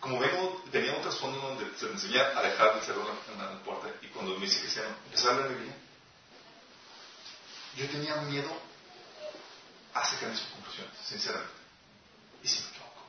[0.00, 3.62] como vengo, tenía un trasfondo donde se me enseñaba a dejar el cerebro en la,
[3.62, 3.88] puerta.
[4.00, 5.76] Y cuando me que se empezaba a hablar de Biblia,
[7.76, 8.50] yo tenía miedo
[9.92, 11.52] a sacar mis conclusiones, sinceramente.
[12.42, 13.02] Y si me equivoco.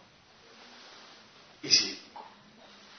[1.63, 2.06] Y si.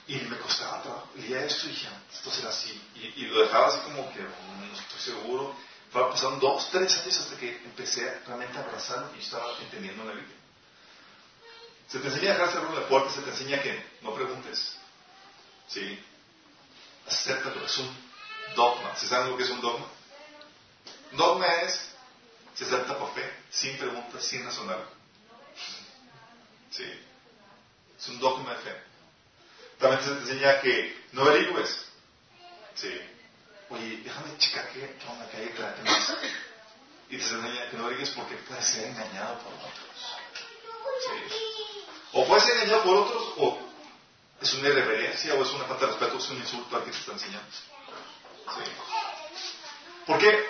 [0.09, 1.07] Y me costaba trabajo.
[1.15, 2.81] Leía esto y dije, esto será así.
[3.15, 5.55] Y, lo dejaba así como que mm, no estoy seguro
[5.91, 10.35] pasaron dos, tres años hasta que empecé realmente a abrazar y estaba entendiendo la Biblia.
[11.87, 14.77] Se te enseña a dejar cerrar la puerta, se te enseña que no preguntes.
[15.67, 15.99] ¿Sí?
[17.07, 17.89] Acéptalo, es un
[18.55, 18.95] dogma.
[18.95, 19.87] ¿Se saben lo que es un dogma?
[21.13, 21.89] Dogma es,
[22.53, 24.85] se acepta por fe, sin preguntas, sin razonar.
[26.69, 26.85] ¿Sí?
[27.97, 28.83] Es un dogma de fe.
[29.79, 31.85] También se te enseña que no averigües.
[32.75, 33.01] ¿Sí?
[33.69, 35.75] Oye, déjame checar qué onda que hay la
[37.09, 40.15] Y te enseña que no averigües porque puedes ser engañado por otros.
[41.05, 41.35] ¿Sí?
[42.13, 43.69] O puedes ser engañado por otros o
[44.41, 46.91] es una irreverencia o es una falta de respeto, o es un insulto al que
[46.91, 47.49] te está enseñando.
[47.51, 48.71] ¿Sí?
[50.05, 50.45] ¿Por qué?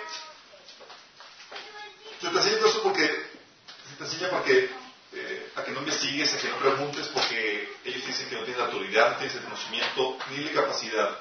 [2.20, 4.70] Se te enseña eso porque se te enseña para que,
[5.12, 8.58] eh, a que no investigues, a que no preguntes, porque ellos dicen que no tienes
[8.58, 11.18] la autoridad, no tienes el conocimiento ni la capacidad.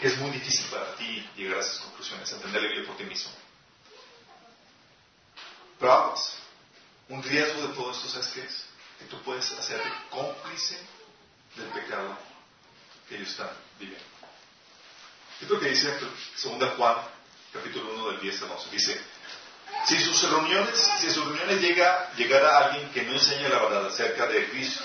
[0.00, 3.32] Es muy difícil para ti llegar a esas conclusiones, entender la Biblia por ti mismo.
[5.80, 6.14] Pero
[7.08, 8.64] un riesgo de todo esto, ¿sabes qué es?
[8.98, 10.78] Que tú puedes hacerte cómplice
[11.56, 12.16] del pecado
[13.08, 14.04] que ellos están viviendo.
[15.40, 15.98] Esto que dice
[16.42, 16.96] 2 Juan,
[17.52, 18.70] capítulo 1 del 10 al 11.
[18.70, 19.00] Dice,
[19.88, 24.26] si sus reuniones, si sus reuniones llega, llegara alguien que no enseña la verdad acerca
[24.26, 24.84] de Cristo,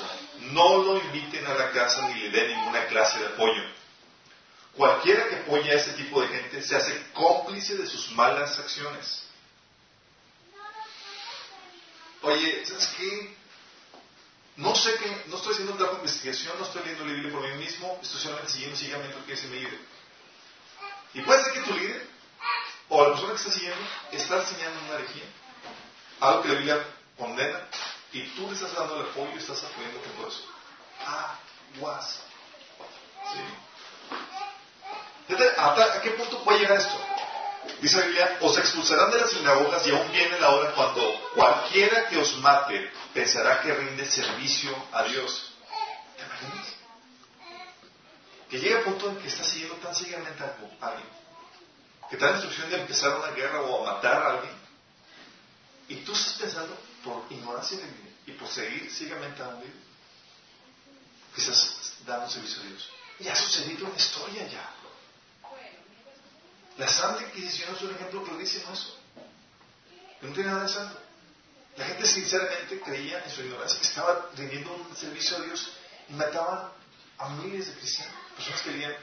[0.51, 3.63] no lo inviten a la casa ni le den ninguna clase de apoyo.
[4.77, 9.23] Cualquiera que apoye a ese tipo de gente se hace cómplice de sus malas acciones.
[12.21, 13.35] Oye, ¿sabes qué?
[14.55, 17.31] No sé qué, no estoy haciendo un trabajo de investigación, no estoy leyendo la Biblia
[17.33, 19.79] por mí mismo, estoy solamente siguiendo ciegamente lo que dice mi líder.
[21.15, 22.12] Y puede ser que tu líder
[22.93, 25.23] o la persona que está siguiendo está enseñando una herejía,
[26.19, 26.85] algo que la Biblia
[27.17, 27.59] condena,
[28.11, 30.43] y tú le estás dando el apoyo y estás apoyando todo eso.
[31.75, 32.21] Aguas.
[33.33, 33.39] ¿Sí?
[35.57, 36.95] ¿A qué punto puede llegar esto?
[37.81, 42.07] Dice la Biblia, os expulsarán de las sinagogas y aún viene la hora cuando cualquiera
[42.09, 45.51] que os mate pensará que rinde servicio a Dios.
[46.15, 46.67] ¿Te imaginas?
[48.51, 50.55] Que llega a punto en que está siguiendo tan ciegamente a
[50.87, 51.22] alguien,
[52.13, 54.53] que te da la instrucción de empezar una guerra o matar a alguien,
[55.87, 57.79] y tú estás pensando por ignorancia
[58.27, 59.63] y por seguir ciegamente a un
[61.35, 61.41] que
[62.05, 62.89] dando servicio a Dios.
[63.19, 64.69] Y ha sucedido en la historia ya.
[66.77, 68.95] La Santa Inquisición es un ejemplo clarísimo eso.
[70.21, 70.99] No tiene nada de santo.
[71.77, 75.71] La gente sinceramente creía en su ignorancia estaba rindiendo un servicio a Dios
[76.09, 76.69] y mataban
[77.17, 78.95] a miles de cristianos personas que leían,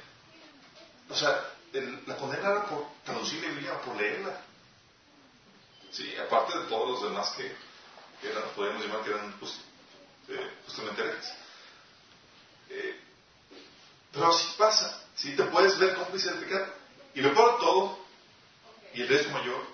[1.09, 4.41] o sea, la condena era por traducir la Biblia por leerla.
[5.91, 7.53] Sí, aparte de todos los demás que,
[8.29, 9.57] eran, podemos llamar que eran pues,
[10.29, 11.33] eh, justamente herejes.
[12.71, 13.01] Eh,
[14.13, 16.75] pero así pasa, si te puedes ver cómplice del pecado.
[17.15, 17.99] Y lo peor todo,
[18.95, 19.67] y el riesgo mayor,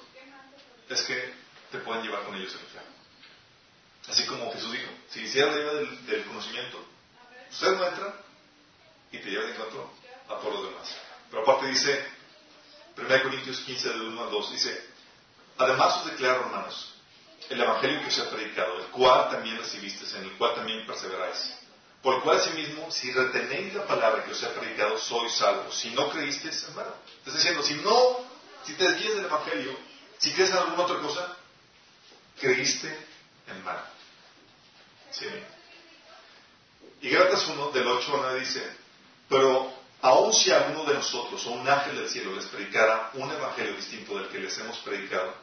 [0.88, 1.34] es que
[1.70, 2.90] te pueden llevar con ellos al infierno.
[4.08, 6.82] Así como Jesús dijo, si hicieran la del, del conocimiento,
[7.50, 8.14] ustedes no entran,
[9.12, 9.90] y te lleva de encuentro
[10.28, 10.96] a todos los demás.
[11.30, 12.06] Pero aparte dice,
[12.96, 14.84] 1 Corintios 15, del 1 al 2, dice,
[15.58, 16.94] además os declaro, hermanos,
[17.48, 21.54] el evangelio que os he predicado, el cual también recibisteis, en el cual también perseveráis.
[22.02, 25.76] Por el cual asimismo, si retenéis la palabra que os he predicado, sois salvos.
[25.76, 26.94] Si no creísteis, hermano.
[27.18, 28.20] Estás diciendo, si no,
[28.64, 29.76] si te desvías del evangelio,
[30.18, 31.36] si crees en alguna otra cosa,
[32.40, 32.88] creíste
[33.48, 33.84] en mal.
[35.10, 35.26] ¿Sí?
[37.02, 38.76] Y Gratas 1, del 8 al 9 dice,
[39.28, 39.72] pero
[40.06, 44.16] aun si alguno de nosotros o un ángel del cielo les predicara un evangelio distinto
[44.16, 45.34] del que les hemos predicado,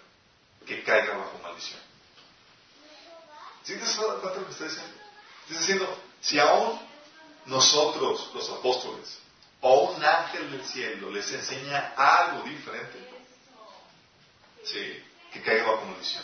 [0.65, 1.81] que caiga bajo maldición.
[3.63, 4.03] ¿Sí te está
[4.47, 4.95] diciendo?
[5.43, 6.79] Está diciendo, si aún
[7.45, 9.19] nosotros, los apóstoles,
[9.59, 12.99] o un ángel del cielo les enseña algo diferente,
[14.63, 16.23] sí, que caiga bajo maldición.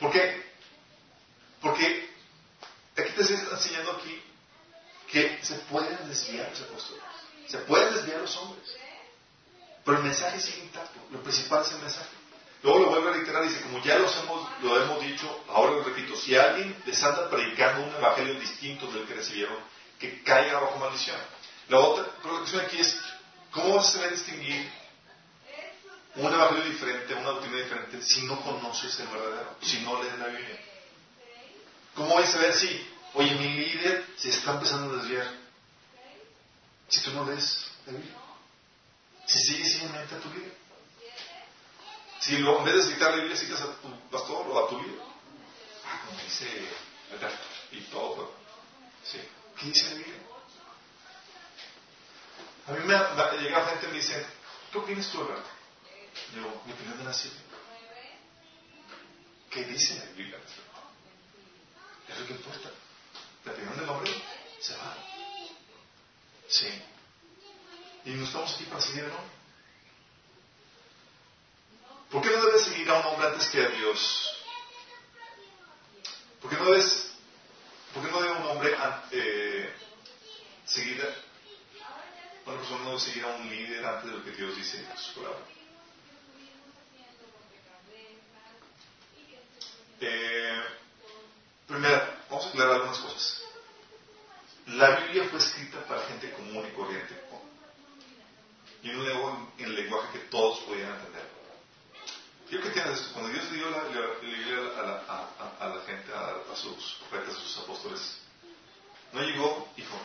[0.00, 0.54] ¿Por qué?
[1.60, 2.14] Porque
[2.96, 4.22] aquí te estoy enseñando aquí
[5.10, 7.04] que se pueden desviar los apóstoles,
[7.48, 8.76] se pueden desviar los hombres,
[9.84, 12.10] pero el mensaje sigue intacto, lo principal es el mensaje.
[12.62, 15.72] Luego lo vuelve a reiterar y dice, como ya los hemos, lo hemos dicho, ahora
[15.72, 19.56] lo repito, si alguien les anda predicando un evangelio distinto del que recibieron,
[19.98, 21.16] que caiga bajo maldición.
[21.68, 22.98] La otra preocupación aquí es,
[23.50, 24.68] ¿cómo se va a distinguir
[26.16, 30.26] un evangelio diferente, una doctrina diferente, si no conoces el verdadero, si no lees la
[30.26, 30.60] Biblia?
[31.94, 35.26] ¿Cómo vas a ver si Oye, mi líder se está empezando a desviar.
[36.88, 38.14] Si tú no lees la Biblia.
[39.26, 40.56] Si sigues simplemente a tu líder.
[42.20, 44.80] Si lo, en vez de citar la Biblia citas a tu pastor o a tu
[44.80, 45.00] líder.
[45.84, 46.46] Ah, como dice
[47.72, 48.32] y todo.
[49.04, 49.20] Sí.
[49.58, 50.22] ¿Qué dice la Biblia?
[52.66, 54.26] A mí me, llega gente y me dice,
[54.72, 55.48] ¿qué opinas tú, Alberto?
[56.34, 57.42] Yo, mi opinión de la Biblia.
[59.50, 60.38] ¿Qué dice la Biblia?
[62.08, 62.70] Es lo que importa
[63.44, 64.12] la opinión del hombre
[64.60, 64.96] se va.
[66.48, 66.82] Sí.
[68.04, 69.36] Y no estamos aquí para seguir, ¿no?
[72.10, 74.32] ¿Por qué no debes seguir a un hombre antes que a Dios?
[76.40, 77.10] ¿Por qué no debes,
[77.92, 78.76] por qué no debe un hombre
[79.10, 79.74] eh,
[80.64, 84.78] seguir a una persona no seguir a un líder antes de lo que Dios dice
[84.78, 85.40] en su palabra?
[90.00, 90.62] Eh,
[91.66, 93.45] primero, vamos a aclarar algunas cosas.
[94.76, 97.16] La Biblia fue escrita para gente común y corriente
[98.82, 101.26] y un en lenguaje que todos podían entender.
[102.50, 103.82] Yo que entiendes esto, cuando Dios dio la,
[104.20, 108.18] Biblia a, la gente, a, sus profetas, a sus apóstoles,
[109.12, 109.98] no llegó, hijo,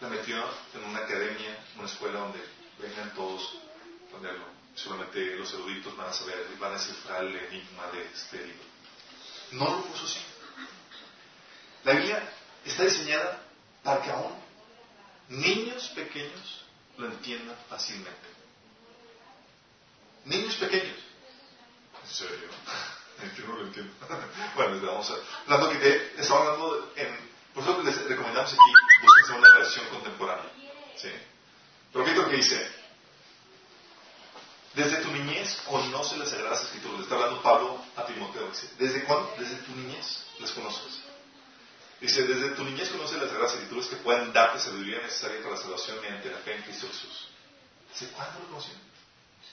[0.00, 0.36] la metió
[0.74, 2.38] en una academia, una escuela donde
[2.78, 3.56] vengan todos
[4.12, 4.44] ponerlo.
[4.76, 8.64] Solamente los eruditos van a saber, van a descifrar el enigma de este libro.
[9.52, 10.20] No lo puso así.
[11.82, 12.32] La Biblia
[12.64, 13.49] está diseñada
[13.82, 14.34] para que aún
[15.28, 16.64] niños pequeños
[16.98, 18.28] lo entiendan fácilmente.
[20.24, 20.98] Niños pequeños.
[22.02, 22.48] ¿En serio?
[23.36, 23.92] Yo no lo entiendo.
[24.54, 25.52] bueno, vamos a...
[25.52, 27.30] Hablando que estamos hablando en...
[27.54, 28.60] Por eso les recomendamos aquí
[29.02, 30.50] busquen una versión contemporánea.
[30.96, 31.08] ¿Sí?
[31.92, 32.80] Pero fíjate lo que dice.
[34.74, 36.98] Desde tu niñez conoce las Sagradas Escrituras.
[36.98, 38.50] Le está hablando Pablo a Timoteo.
[38.78, 39.34] ¿desde cuándo?
[39.38, 41.00] Desde tu niñez las conoces.
[42.00, 45.60] Dice, desde tu niñez conoces las Sagradas Escrituras que pueden darte sabiduría necesaria para la
[45.60, 47.28] salvación mediante la fe en Cristo Jesús.
[47.92, 48.74] ¿Desde cuándo lo conoció?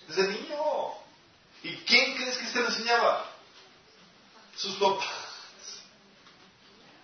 [0.08, 0.58] Desde niño.
[1.64, 3.30] ¿Y quién crees que se lo enseñaba?
[4.56, 5.08] Sus papás.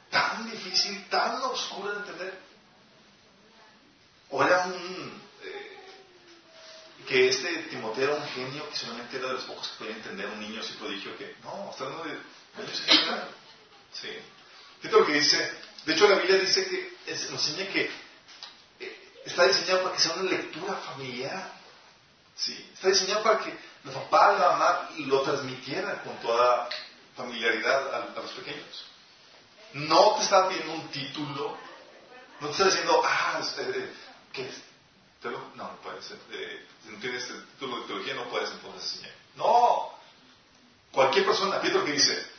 [0.10, 2.40] Tan difícil, tan oscuro de entender.
[4.30, 5.24] O era un
[7.08, 10.26] que este Timoteo era un genio que solamente era de los pocos que podía entender
[10.28, 12.18] un niño así prodigio que no, está hablando de.
[13.92, 14.10] Sí.
[14.84, 15.52] Fíjate lo que dice.
[15.86, 17.90] De hecho, la Biblia dice que nos enseña que
[18.82, 21.54] eh, está diseñado para que sea una lectura familiar.
[22.36, 22.70] Sí.
[22.74, 26.68] Está diseñado para que los papás, la mamá lo transmitieran con toda
[27.16, 28.86] familiaridad a, los pequeños.
[29.72, 31.58] No te está pidiendo un título.
[32.42, 33.94] No te está diciendo, ah, eh,
[34.34, 34.56] ¿qué es?
[35.24, 36.12] No, no puedes.
[36.12, 39.16] Eh, si no tienes el título de teología, no puedes entonces enseñar.
[39.38, 39.94] No.
[40.92, 42.33] Cualquier persona, fíjate lo que dice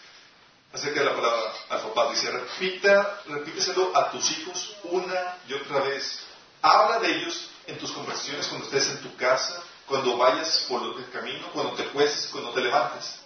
[0.74, 2.10] acerca de la palabra alfapaz.
[2.10, 6.20] Dice, repita, repíteselo a tus hijos una y otra vez.
[6.60, 11.10] Habla de ellos en tus conversaciones cuando estés en tu casa, cuando vayas por el
[11.10, 13.20] camino, cuando te cuestes, cuando te levantes.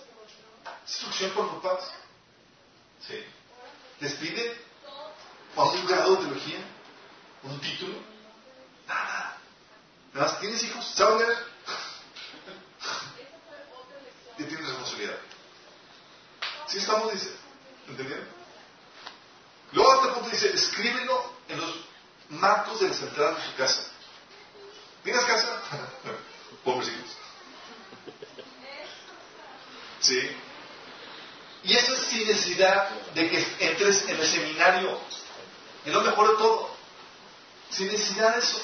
[0.87, 1.91] Instrucción por papás.
[3.07, 3.25] Sí.
[4.01, 4.57] ¿Les pide
[5.57, 6.59] a un grado de teología?
[7.43, 7.95] ¿Un título?
[8.87, 9.37] Nada.
[10.13, 10.85] Además, ¿tienes hijos?
[10.95, 11.39] ¿Sabes leer?
[14.39, 15.19] y tienes responsabilidad.
[16.69, 17.31] ¿Sí estamos dice,
[17.89, 18.27] entendiendo?
[19.73, 21.75] Luego a este punto dice, escríbelo en los
[22.29, 23.83] marcos de las entradas de su casa.
[25.03, 25.63] ¿Tienes casa?
[26.65, 27.11] Pobres hijos.
[30.01, 30.31] ¿Sí?
[31.65, 34.99] Y eso es sin necesidad de que entres en el seminario.
[35.85, 36.71] Es lo mejor de todo.
[37.71, 38.61] Sin necesidad de eso.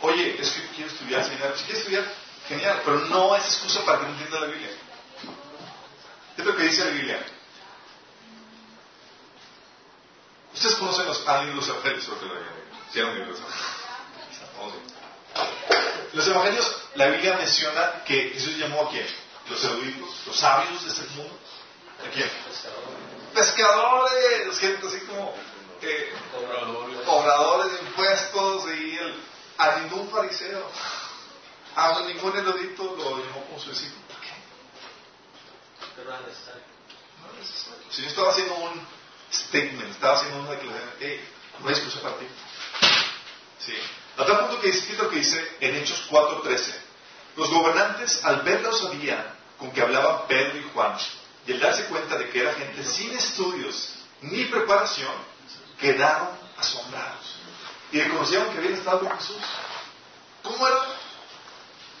[0.00, 1.56] Oye, es que quiero estudiar seminario.
[1.56, 2.14] Si quieres estudiar,
[2.48, 4.70] genial, pero no es excusa para que no entienda la Biblia.
[6.36, 7.26] Es lo que dice la Biblia.
[10.54, 12.06] Ustedes conocen los, los evangelios,
[12.92, 13.02] que.
[16.12, 19.06] Los evangelios, la Biblia menciona que Jesús llamó a quién?
[19.48, 21.38] Los eruditos, los sabios de este mundo.
[22.06, 22.30] ¿A quién?
[23.34, 25.34] Pescadores, gente así como
[25.82, 26.12] eh,
[27.04, 30.70] cobradores de impuestos y el a ningún fariseo,
[31.74, 34.06] a ningún erudito lo llamó como su discípulo.
[34.06, 34.28] ¿Por qué?
[35.96, 36.62] Pero no es necesario.
[37.20, 37.84] No es necesario.
[37.90, 38.86] Si yo estaba haciendo un
[39.32, 41.28] statement, estaba haciendo una declaración, hey,
[41.60, 42.26] no hay excusa para ti.
[43.64, 43.74] Sí.
[44.16, 46.74] A tal punto que dice, lo que dice en Hechos 4.13.
[47.36, 50.96] Los gobernantes, al ver la osadía con que hablaban Pedro y Juan,
[51.46, 53.90] y al darse cuenta de que era gente sin estudios
[54.22, 55.12] ni preparación,
[55.80, 57.36] quedaron asombrados
[57.92, 59.36] y reconocieron que habían estado con Jesús.
[60.42, 60.84] ¿Cómo era?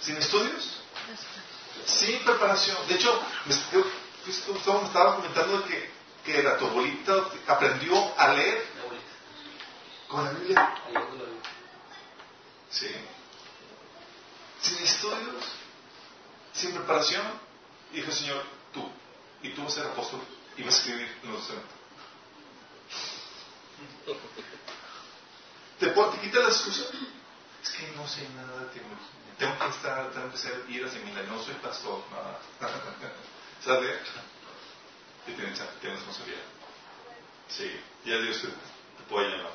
[0.00, 0.78] ¿Sin estudios?
[1.86, 2.76] Sin preparación.
[2.88, 3.54] De hecho, me,
[4.84, 5.90] estaba comentando que,
[6.24, 8.64] que la tu abuelita aprendió a leer
[10.08, 10.74] con la Biblia.
[12.70, 12.90] Sí.
[14.60, 15.44] Sin estudios,
[16.52, 17.24] sin preparación.
[17.92, 18.42] Y dijo, Señor,
[18.72, 18.90] tú,
[19.42, 20.20] y tú vas a ser apóstol
[20.56, 21.42] y vas a escribir en los
[25.78, 26.82] ¿Te, te quita la excusa?
[27.62, 29.18] Es que no sé nada de teología.
[29.38, 31.30] Tengo que estar, tengo que ser, ir a seminario.
[31.30, 32.40] No soy pastor, nada.
[33.64, 33.98] ¿Sabes?
[35.36, 36.42] Tienes responsabilidad.
[37.48, 37.70] Sí,
[38.04, 38.48] ya Dios te,
[39.08, 39.52] puede llamar.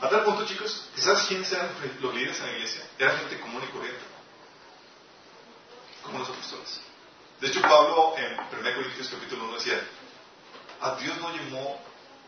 [0.00, 2.86] A tal punto, chicos, que ¿sabes quiénes eran los líderes en la iglesia?
[2.98, 4.02] Era gente común y corriente.
[6.02, 6.80] Como los apóstoles.
[7.40, 9.80] De hecho, Pablo en 1 Corintios capítulo 1 decía,
[10.80, 11.80] a Dios no llamó,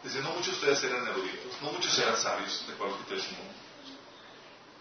[0.03, 3.33] dice, no muchos de ustedes eran eruditos, no muchos eran sabios, de acuerdo que ustedes
[3.33, 3.55] mundo.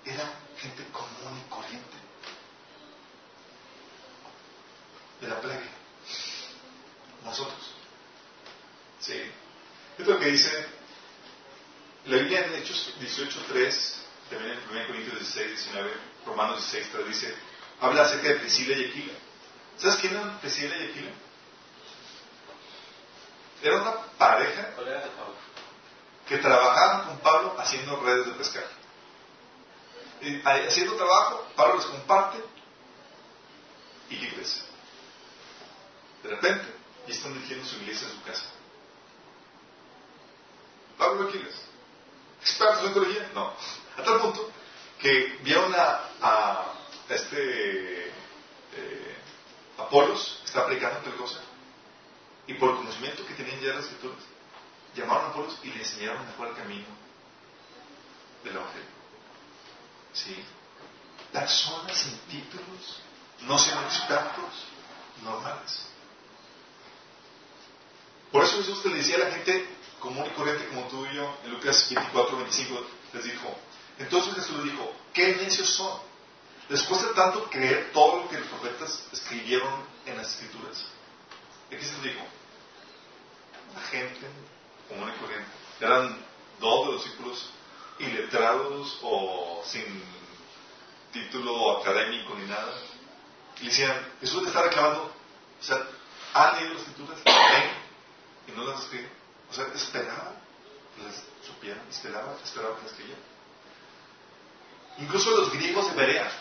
[0.06, 1.98] Era gente común y corriente.
[5.22, 5.36] De la.
[7.24, 7.75] Nosotros.
[9.00, 9.22] ¿Sí?
[9.98, 10.68] Es lo que dice
[12.06, 13.94] la Biblia en Hechos 18.3,
[14.30, 15.92] también en 1 Corintios 16, 19,
[16.26, 17.36] Romanos 16, 3 dice,
[17.82, 19.14] habla acerca de Priscila y Aquila.
[19.78, 21.12] ¿Sabes quién eran Priscila y Aquila?
[23.64, 24.70] Era una pareja
[26.28, 28.66] que trabajaban con Pablo haciendo redes de pescar.
[30.22, 32.38] Y haciendo trabajo, Pablo les comparte
[34.10, 34.30] y ¿qué
[36.24, 36.66] De repente,
[37.08, 38.46] y están dirigiendo su iglesia en su casa.
[40.98, 41.56] Pablo Aquiles,
[42.42, 43.54] expertos en teología, no.
[43.98, 44.52] A tal punto
[45.00, 46.74] que vieron a,
[47.10, 49.16] este eh,
[49.78, 51.40] Apolos, está aplicando tal cosa,
[52.48, 54.20] y por el conocimiento que tenían ya las escrituras,
[54.96, 56.88] llamaron a Apolos y le enseñaron mejor el camino
[58.44, 58.88] del Evangelio.
[60.14, 60.44] ¿Sí?
[61.32, 63.02] Personas sin títulos,
[63.42, 64.66] no sean expertos,
[65.24, 65.86] normales.
[68.32, 71.38] Por eso Jesús le decía a la gente común y corriente como tú y yo,
[71.44, 73.56] en Lucas 24, 25, les dijo,
[73.98, 76.00] entonces Jesús dijo, ¿qué necios son?
[76.70, 80.86] Les cuesta tanto creer todo lo que los profetas escribieron en las escrituras.
[81.70, 82.22] ¿Y qué se dijo?
[83.74, 84.28] La gente
[84.90, 85.48] común y corriente.
[85.80, 86.18] Eran
[86.60, 87.50] dos de los discípulos
[88.00, 90.04] iletrados o sin
[91.12, 92.74] título académico ni nada.
[93.62, 95.04] Y decían, Jesús le está reclamando,
[95.60, 95.88] o sea,
[96.34, 97.20] ¿han leído las escrituras?
[97.24, 97.72] ¿Leen?
[98.48, 99.10] Y no las escriben.
[99.50, 100.34] O sea, esperaba
[100.96, 103.24] que las supieran, esperaba, esperaba que las escribieran.
[104.98, 106.32] Incluso los griegos de Berea,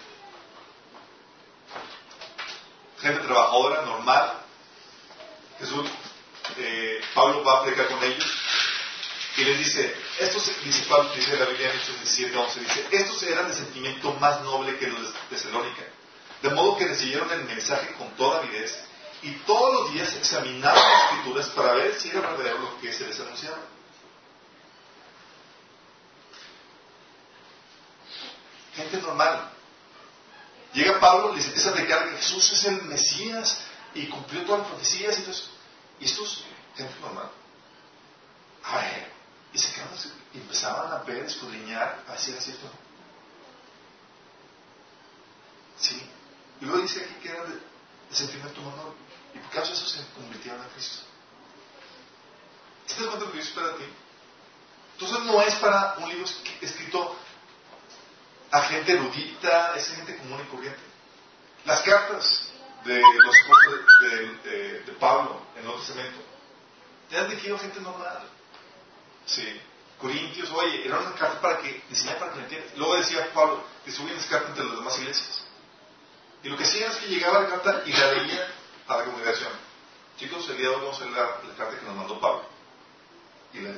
[3.01, 4.41] gente trabajadora, normal.
[5.59, 5.87] Jesús,
[6.57, 8.27] eh, Pablo va a predicar con ellos
[9.37, 13.23] y les dice, estos, dice Pablo, dice la Biblia en Hechos 17, 11, dice, estos
[13.25, 15.83] eran de sentimiento más noble que los de Tesalónica,
[16.43, 18.85] de modo que recibieron el mensaje con toda avidez
[19.25, 23.07] y todos los días examinaban las escrituras para ver si era verdadero lo que se
[23.07, 23.59] les anunciaba.
[28.77, 29.55] Gente normal,
[30.75, 33.61] Llega Pablo, les empieza a declarar que Jesús es el Mesías
[33.95, 35.37] y cumplió todas las profecías y todo.
[36.01, 36.45] Y estos,
[36.77, 37.31] gente normal.
[38.65, 39.13] A ver,
[39.53, 39.95] y se quedaron
[40.35, 42.69] empezaban a ver, escudriñar, a decir cierto.
[45.79, 46.03] Sí.
[46.61, 47.61] Y luego dice aquí que eran de,
[48.11, 48.95] sentimiento menor.
[49.35, 51.03] Y por causa de eso se convirtieron a Cristo.
[52.87, 53.85] ¿Te das cuenta que Dios espera a ti?
[54.93, 56.27] Entonces no es para un libro
[56.61, 57.17] escrito
[58.51, 60.81] a gente erudita, es gente común y corriente.
[61.65, 62.53] Las cartas
[62.85, 66.19] de los de, de, Pablo en el Nuevo Testamento
[67.11, 68.29] te han dirigido gente normal.
[69.27, 69.61] Sí.
[69.99, 72.77] Corintios, oye, era una carta para que, diseñar para que me entiendas.
[72.77, 75.45] Luego decía Pablo, distribuyen esa carta entre las demás iglesias.
[76.43, 78.54] Y lo que hacían es que llegaba la carta y la leía
[78.89, 79.53] a la congregación.
[80.19, 82.45] Chicos, el día de hoy vamos a leer la, carta que nos mandó Pablo.
[83.53, 83.71] Y la,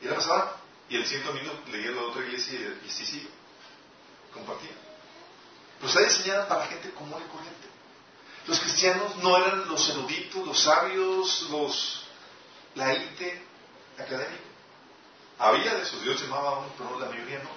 [0.00, 0.56] y la pasaba,
[0.88, 3.28] y el siguiente domingo leía la otra iglesia y, y sí, sí
[4.32, 4.72] compartía.
[5.80, 7.68] Pues está diseñada para gente común y corriente.
[8.46, 12.04] Los cristianos no eran los eruditos, los sabios, los
[12.74, 13.42] la élite
[13.98, 14.42] académica.
[15.38, 17.50] Había de esos, Dios llamaba a uno, pero la mayoría no.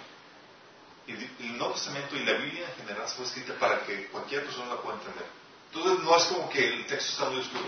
[1.07, 4.75] Y el Nuevo Testamento y la Biblia en general fue escrita para que cualquier persona
[4.75, 5.25] la pueda entender.
[5.71, 7.65] Entonces no es como que el texto está muy oscuro.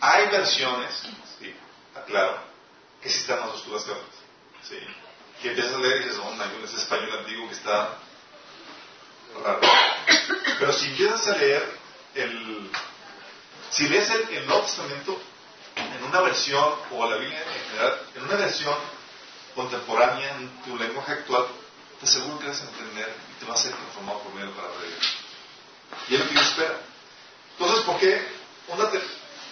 [0.00, 1.02] Hay versiones,
[1.38, 1.54] sí,
[1.94, 2.38] aclaro,
[3.02, 4.14] que sí están más oscuras que otras.
[4.68, 4.78] Sí.
[5.42, 7.98] Que empiezas a leer y dices, oh, no, es español antiguo que está
[10.58, 11.78] pero si empiezas a leer
[12.14, 12.70] el.
[13.70, 15.20] Si lees el, Nuevo Testamento
[15.76, 18.74] en una versión, o la Biblia en general, en una versión
[19.54, 21.46] contemporánea, en tu lenguaje actual,
[21.98, 24.52] te aseguro que vas a entender y te vas a ser transformado por medio de
[24.52, 25.14] la palabra de Dios.
[26.08, 26.78] Y es lo que Dios espera.
[27.58, 28.26] Entonces, ¿por qué?
[28.68, 28.90] Una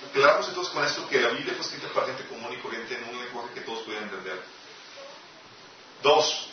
[0.09, 3.09] aclaramos entonces con esto que la Biblia fue escrita para gente común y corriente en
[3.09, 4.43] un lenguaje que todos pudieran entender.
[6.03, 6.49] Dos,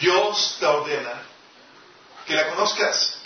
[0.00, 1.22] Dios te ordena
[2.26, 3.20] que la conozcas.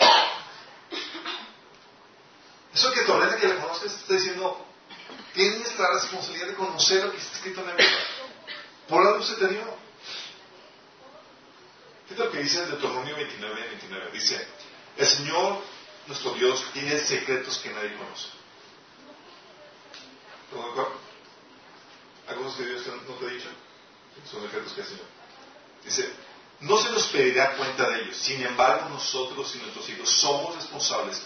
[2.73, 4.65] Eso que te ordena que la conozcas te está diciendo,
[5.33, 7.99] tienes la responsabilidad de conocer lo que está escrito en la Biblia.
[8.89, 9.83] Por algo se te dio.
[12.07, 14.11] Fíjate lo que dice en Deuteronomio 29, 29.
[14.11, 14.47] Dice,
[14.97, 15.61] el Señor,
[16.07, 18.27] nuestro Dios, tiene secretos que nadie conoce.
[20.45, 21.03] ¿Estamos de acuerdo?
[22.43, 23.49] Cosas que Dios no te ha dicho.
[24.29, 25.05] Son secretos que el Señor.
[25.83, 26.13] Dice,
[26.61, 28.17] no se nos pedirá cuenta de ellos.
[28.17, 31.21] Sin embargo, nosotros y nuestros hijos somos responsables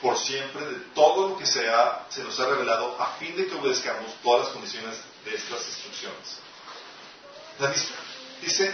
[0.00, 1.66] por siempre de todo lo que se,
[2.08, 6.38] se nos ha revelado a fin de que obedezcamos todas las condiciones de estas instrucciones.
[7.58, 7.74] ¿La
[8.40, 8.72] Dice,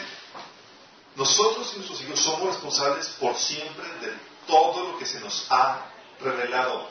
[1.14, 5.86] nosotros y nuestros hijos somos responsables por siempre de todo lo que se nos ha
[6.20, 6.88] revelado.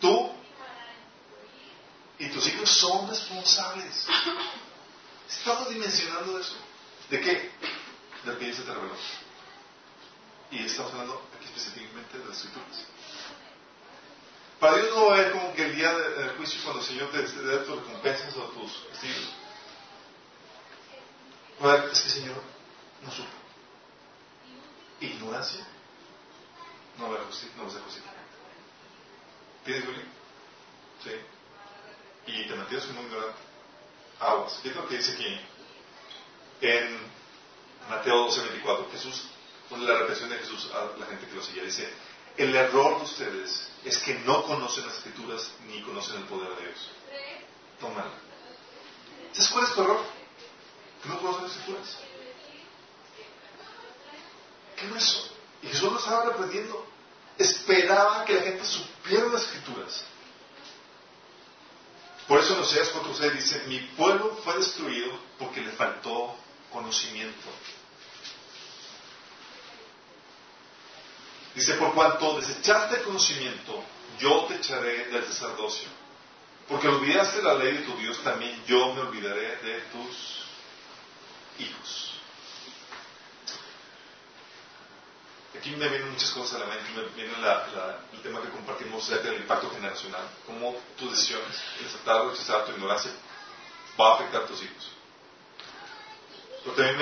[0.00, 0.32] Tú
[2.18, 4.06] y tus hijos son responsables.
[5.28, 6.56] Estamos dimensionando eso.
[7.10, 7.50] ¿De qué?
[8.24, 8.94] Del que se te reveló.
[10.50, 12.84] Y estamos hablando aquí específicamente de las escrituras.
[14.60, 17.10] Para Dios no va a ver como que el día del juicio, cuando el Señor
[17.10, 19.28] te dé tus recompensas o tus castigos,
[21.60, 22.42] ver, es que el Señor
[23.02, 23.45] no supo.
[25.00, 25.66] Ignorancia
[26.98, 28.12] no va a ser justicia.
[29.64, 30.02] ¿Tienes, Willy?
[31.04, 31.10] Sí.
[32.26, 33.38] Y te mantienes muy ignorante.
[34.20, 34.58] Aguas.
[34.62, 35.40] ¿Qué es lo que dice aquí?
[36.62, 36.98] En
[37.90, 39.28] Mateo 12:24, Jesús,
[39.70, 41.92] la repetición de Jesús a la gente que lo sigue, dice,
[42.36, 46.66] el error de ustedes es que no conocen las escrituras ni conocen el poder de
[46.66, 46.90] Dios.
[47.80, 48.10] Tómala.
[49.32, 50.00] ¿Sabes cuál es tu error?
[51.02, 51.98] Que no conocen las escrituras.
[54.76, 55.28] ¿Qué eso?
[55.62, 56.86] Y Jesús lo estaba repitiendo.
[57.38, 60.04] Esperaba que la gente supiera las escrituras.
[62.28, 66.34] Por eso en Oseas 4.6 dice, mi pueblo fue destruido porque le faltó
[66.72, 67.48] conocimiento.
[71.54, 73.82] Dice, por cuanto desechaste el conocimiento,
[74.18, 75.88] yo te echaré del sacerdocio.
[76.68, 80.44] Porque olvidaste la ley de tu Dios, también yo me olvidaré de tus
[81.60, 82.15] hijos.
[85.56, 87.32] Aquí me vienen muchas cosas a la mente, me viene
[88.12, 92.72] el tema que compartimos del impacto generacional, cómo tus decisiones, el aceptar o rechazar tu
[92.72, 93.10] ignorancia,
[93.98, 94.90] va a afectar a tus hijos.
[96.62, 96.98] Pero también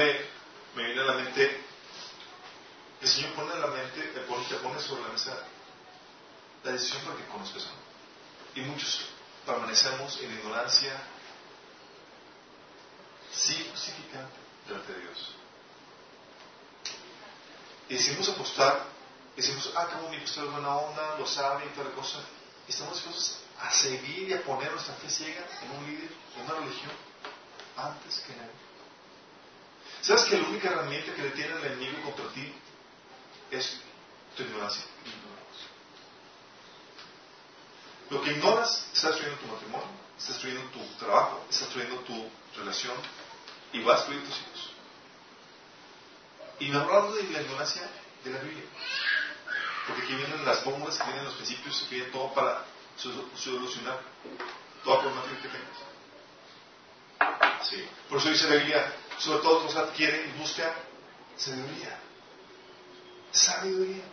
[0.76, 1.62] me, viene a la mente,
[3.00, 5.36] el Señor pone en la mente, te pone, sobre la mesa
[6.62, 9.06] la decisión para que conozcas a Y muchos
[9.44, 10.92] permanecemos en ignorancia
[13.32, 14.36] significante
[14.66, 15.43] delante de Dios.
[17.88, 18.86] Y decimos apostar,
[19.36, 22.18] decimos, ah, qué bonito, esto es buena onda, lo sabe y toda la cosa.
[22.66, 26.44] Y estamos dispuestos a seguir y a poner nuestra fe ciega en un líder, en
[26.44, 26.92] una religión,
[27.76, 28.50] antes que nadie.
[30.00, 32.52] ¿Sabes que la única herramienta que le tiene el enemigo contra ti
[33.50, 33.80] es
[34.36, 34.84] tu ignorancia?
[38.10, 42.96] Lo que ignoras está destruyendo tu matrimonio, está destruyendo tu trabajo, está destruyendo tu relación
[43.72, 44.73] y va a destruir tus hijos.
[46.60, 47.82] Y me hablando de la ignorancia
[48.22, 48.64] de la Biblia.
[49.86, 52.64] Porque aquí vienen las fórmulas, aquí vienen los principios, aquí viene todo para
[52.96, 54.00] solucionar
[54.82, 55.78] toda problemática que tengas.
[57.68, 57.84] Sí.
[58.08, 60.74] Por eso dice la Biblia, sobre todo los adquiere y busca
[61.36, 61.98] sabiduría.
[63.32, 64.04] Sabiduría.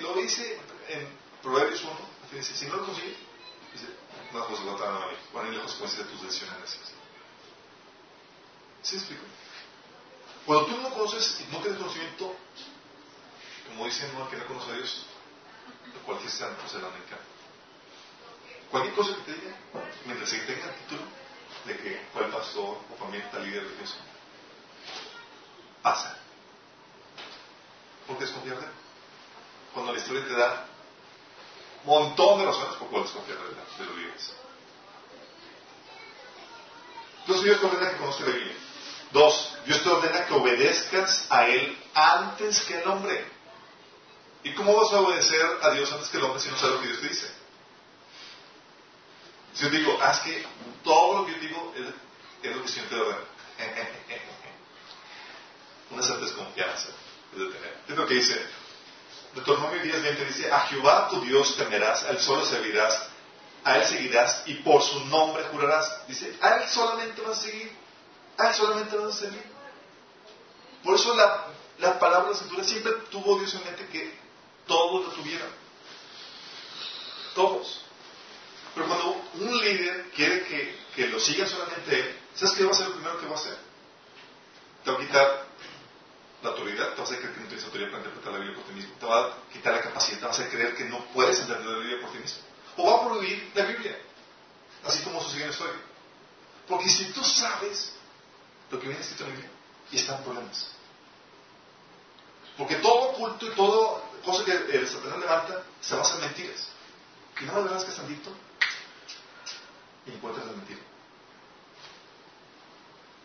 [0.00, 1.08] Lo dice en
[1.42, 1.92] Proverbios 1,
[2.32, 3.16] dice, si no lo consigues,
[3.72, 3.86] dice,
[4.32, 6.78] no, pues te van a venir, van a las consecuencias de tus decisiones.
[8.82, 9.22] ¿Sí explico?
[10.46, 12.34] Cuando tú no conoces y no tienes conocimiento,
[13.68, 15.06] como dicen, no, que no conoce a Dios,
[16.04, 17.18] cualquier santo se la meca.
[18.70, 19.54] Cualquier cosa que te diga,
[20.06, 21.02] mientras que tenga el título
[21.66, 23.96] de que fue el pastor o familia líder religioso,
[25.82, 26.16] pasa.
[28.06, 28.72] Porque desconfiar de él.
[29.74, 30.66] Cuando la historia te da
[31.84, 34.32] un montón de razones por cuál desconfiar de, de los líderes.
[37.20, 38.56] Entonces te ordena que conozca la Biblia.
[39.12, 43.24] Dos, Dios te ordena que obedezcas a Él antes que al hombre.
[44.44, 46.80] ¿Y cómo vas a obedecer a Dios antes que al hombre si no sabes lo
[46.80, 47.30] que Dios te dice?
[49.54, 50.44] Si yo digo, haz que
[50.84, 51.82] todo lo que yo digo es,
[52.50, 53.18] lo que el Señor te ordena.
[55.90, 56.88] Una cierta desconfianza
[57.32, 57.80] es de tener.
[57.88, 58.40] Es lo que dice.
[59.34, 63.08] Deuteronomio 10.20 dice, a Jehová tu Dios temerás, al solo servirás,
[63.64, 66.06] a Él seguirás y por su nombre jurarás.
[66.08, 67.72] Dice, a Él solamente vas a seguir.
[68.40, 69.44] Ah, solamente vas a servir.
[70.82, 71.46] Por eso la,
[71.78, 74.18] la palabra de la escritura siempre tuvo Dios en mente que
[74.66, 75.48] todos lo tuvieran.
[77.34, 77.82] Todos.
[78.74, 82.74] Pero cuando un líder quiere que, que lo siga solamente él, ¿sabes qué va a
[82.74, 83.56] ser lo primero que va a hacer?
[84.84, 85.46] Te va a quitar
[86.42, 88.56] la autoridad, te va a hacer creer que no tienes autoridad para interpretar la Biblia
[88.56, 90.84] por ti mismo, te va a quitar la capacidad, te va a hacer creer que
[90.84, 92.38] no puedes entender la Biblia por ti mismo.
[92.78, 93.98] O va a prohibir la Biblia,
[94.86, 95.80] así como sucedió en la historia.
[96.66, 97.99] Porque si tú sabes
[98.70, 99.52] lo que viene escrito en la Biblia
[99.90, 100.68] y están problemas.
[102.56, 106.68] Porque todo culto y toda cosa que el Satanás levanta se basa en mentiras.
[107.40, 108.30] Y no más que es tantito
[110.06, 110.80] y encuentras la mentira.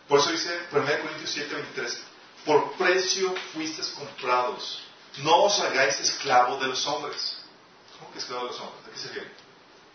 [0.08, 2.04] Por eso dice 1 Corintios 7, 23,
[2.46, 4.84] por precio fuisteis comprados,
[5.18, 7.38] no os hagáis esclavos de los hombres.
[7.98, 8.86] ¿Cómo que esclavo de los hombres?
[8.86, 9.32] ¿A qué se refiere?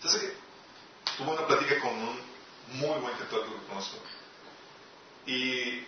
[0.02, 0.36] ¿Sabes qué?
[1.16, 2.20] Tuve una plática con un
[2.78, 3.98] muy buen intelectual que conozco.
[5.26, 5.86] Y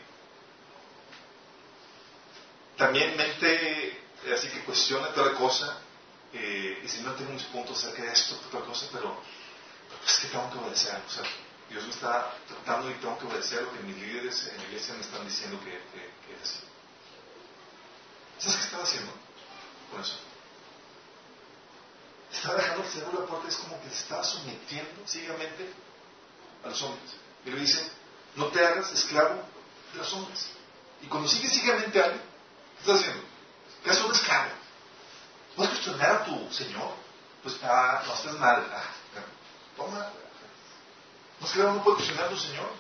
[2.77, 5.81] también mente así que cuestiona toda cosa
[6.33, 9.21] eh, y si no tengo mis puntos acerca de esto, otra cosa, pero
[10.05, 11.01] es que tengo que obedecer.
[11.07, 11.25] O sea,
[11.69, 14.95] Dios me está tratando y tengo que obedecer lo que mis líderes en la iglesia
[14.95, 16.61] me están diciendo que, que, es así.
[18.39, 19.13] ¿Sabes qué estaba haciendo
[19.91, 20.15] con eso?
[22.33, 25.71] Estaba dejando se abra la puerta, es como que se estaba sometiendo ciegamente
[26.65, 27.11] a los hombres.
[27.45, 27.91] Y le dice,
[28.37, 29.43] no te hagas esclavo
[29.93, 30.49] de los hombres.
[31.03, 32.23] Y cuando sigues ciegamente alguien,
[32.77, 33.23] ¿qué estás haciendo?
[33.83, 34.51] ¿Qué haces un esclavo?
[35.57, 36.93] ¿Puedes cuestionar a tu Señor?
[37.43, 38.65] Pues, ah, no estás mal.
[38.73, 38.85] Ah,
[39.77, 40.11] toma.
[41.41, 42.71] Un esclavo no puede cuestionar a tu Señor.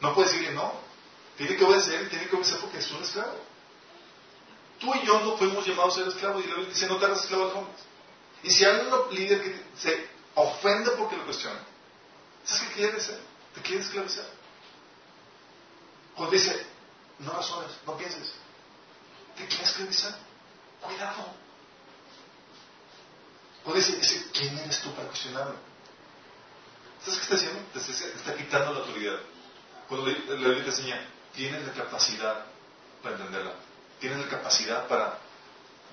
[0.00, 0.72] No puede decirle no.
[1.36, 3.36] Tiene que obedecer, tiene que obedecer porque es un esclavo.
[4.78, 7.20] Tú y yo no fuimos llamados a ser esclavos y le dice no te hagas
[7.20, 7.80] esclavo los hombres.
[8.42, 11.60] Y si hay un líder que se ofende porque lo cuestiona,
[12.44, 13.20] ¿sabes qué quiere ser?
[13.54, 14.24] Te quiere esclavizar.
[16.20, 16.66] Cuando dice,
[17.20, 18.30] no razones, no pienses,
[19.38, 20.18] te quiere esclavizar.
[20.82, 21.32] Cuidado.
[23.64, 25.54] Cuando dice, ¿quién eres tú para cuestionarme?
[27.02, 27.60] ¿Sabes qué está haciendo?
[27.72, 29.18] Te está, quitando la autoridad.
[29.88, 32.44] Cuando la, Biblia te enseña, tienes la capacidad
[33.02, 33.54] para entenderla.
[33.98, 35.18] Tienes la capacidad para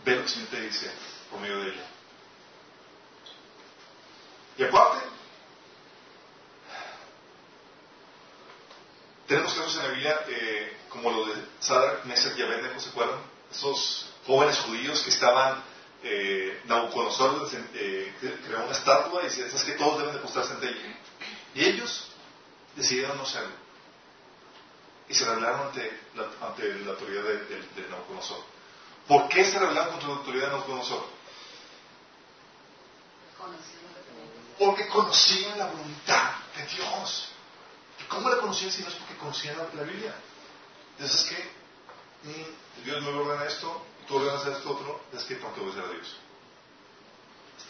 [0.03, 0.91] ver lo que el Señor te dice
[1.31, 1.87] por medio de ella.
[4.57, 5.05] Y aparte,
[9.27, 13.19] tenemos casos en la Biblia eh, como lo de Sadar, Mesach y Abednego, ¿se acuerdan?
[13.51, 15.63] Esos jóvenes judíos que estaban,
[16.03, 18.13] eh, Nabucodonosor eh,
[18.45, 20.97] creó una estatua y decía, es que todos deben de postrarse ante ella.
[21.53, 22.07] Y ellos
[22.75, 23.55] decidieron no serlo.
[25.09, 28.43] Y se rebelaron ante la, ante la autoridad de, de, de Nabucodonosor.
[29.07, 31.05] ¿Por qué se rebelaron contra la autoridad de Nabucodonosor?
[34.57, 37.31] Porque conocían la voluntad de Dios.
[38.07, 40.15] ¿Y cómo la conocían si no es porque conocían la Biblia?
[40.93, 45.53] Entonces es que mm, Dios me ordena esto, tú ordenas esto otro, es que tengo
[45.53, 46.15] que obedecer a Dios.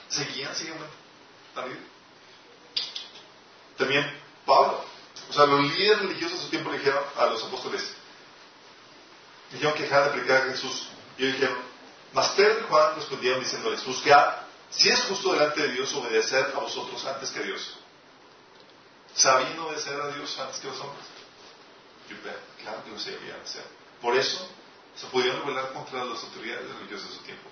[0.09, 0.77] Seguían, seguían
[1.55, 1.87] la Biblia.
[3.77, 4.85] También Pablo.
[5.29, 7.95] O sea, los líderes religiosos de su tiempo le dijeron a los apóstoles,
[9.51, 10.87] dijeron que dejaran de predicar a Jesús.
[11.17, 11.57] Y ellos dijeron,
[12.13, 16.59] mas Pedro y Juan respondieron diciéndoles, juzgad si es justo delante de Dios obedecer a
[16.59, 17.77] vosotros antes que a Dios.
[19.17, 21.05] Sabiendo obedecer a Dios antes que los hombres.
[22.61, 23.63] claro que lo sabían hacer.
[23.99, 24.47] Por eso
[24.95, 27.49] se podían rebelar contra las autoridades religiosas de su tiempo.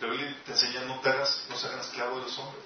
[0.00, 2.64] La Biblia te enseña no te hagas, no se hagan esclavos de los hombres.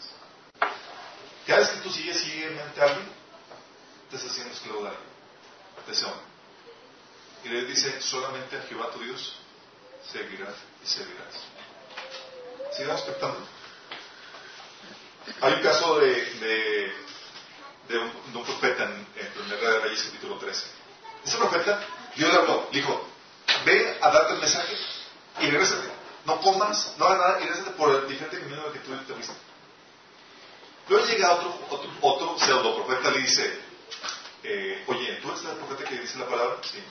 [1.46, 3.08] Cada vez que tú sigues ciegamente a alguien,
[4.08, 5.08] te estás haciendo esclavo de alguien,
[5.86, 6.22] de ese hombre.
[7.44, 9.36] Y Dios dice, solamente a Jehová tu Dios
[10.10, 11.34] seguirás y servirás.
[12.76, 13.46] Sigamos expectando.
[15.40, 16.92] Hay un caso de, de,
[17.92, 20.64] de, un, profeta en, en de Reyes capítulo 13.
[21.24, 21.80] Ese profeta,
[22.16, 23.06] Dios le habló, dijo,
[23.64, 24.76] ve a darte el mensaje
[25.40, 25.88] y regrésate.
[26.24, 29.34] No comas, no hagas nada y regrésate por el diferente camino que tú te viste.
[30.88, 33.60] Luego llega otro, otro, otro pseudo profeta le dice,
[34.42, 36.56] eh, oye, ¿tú eres el profeta que dice la palabra?
[36.62, 36.82] Sí.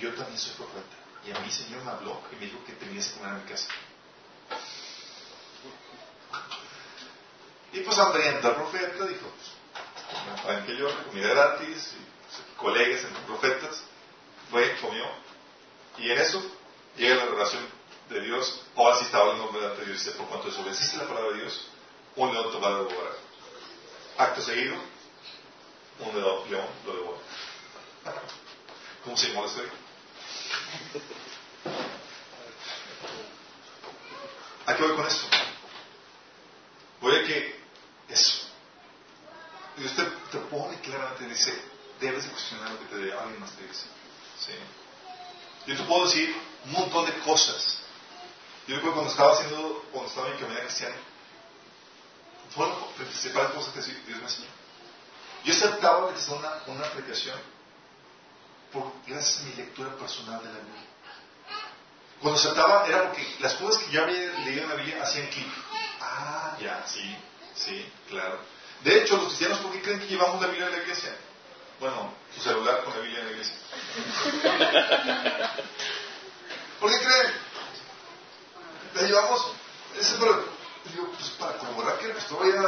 [0.00, 0.96] yo también soy profeta.
[1.26, 3.50] Y a mí Señor me habló y me dijo que tenías que comer en mi
[3.50, 3.68] casa.
[7.72, 9.30] Y pues hambriento el profeta dijo,
[10.44, 13.82] pues, que yo, comida gratis, y, pues, colegas entre profetas,
[14.50, 15.04] fue, comió,
[15.98, 16.42] y en eso
[16.96, 17.66] llega la relación
[18.08, 21.32] de Dios, ahora sí estaba el nombre de Dios, dice, por cuanto desobedeciste la palabra
[21.32, 21.66] de Dios,
[22.16, 23.16] un león te va a devorar.
[24.16, 24.74] Acto seguido,
[26.00, 27.18] un león lo devora.
[29.04, 29.62] ¿Cómo se llama esto?
[34.66, 35.26] ¿A qué voy con esto?
[37.00, 37.57] Voy a que
[38.08, 38.48] eso.
[39.76, 41.54] Y usted te pone claramente, dice,
[42.00, 43.84] debes de cuestionar lo que te alguien más te dice.
[44.40, 44.52] ¿Sí?
[45.66, 46.34] Yo te puedo decir
[46.64, 47.78] un montón de cosas.
[48.66, 50.96] Yo recuerdo cuando estaba haciendo, cuando estaba en mi comunidad cristiana,
[52.54, 54.48] fueron principales cosas que Dios me enseñó.
[55.44, 57.38] Yo aceptaba que una, una aplicación
[58.72, 60.82] por, gracias a mi lectura personal de la Biblia.
[62.20, 65.46] Cuando aceptaba era porque las cosas que yo había leído en la Biblia hacían clic.
[66.00, 67.16] Ah, ya, sí,
[67.58, 68.38] sí, claro.
[68.82, 71.14] De hecho, los cristianos, ¿por qué creen que llevamos la Biblia a la iglesia?
[71.80, 73.56] Bueno, su celular con la Biblia en la iglesia.
[76.80, 77.32] ¿Por qué creen?
[78.94, 79.52] La llevamos,
[79.98, 82.60] ese digo, pues para corroborar que el pastor vaya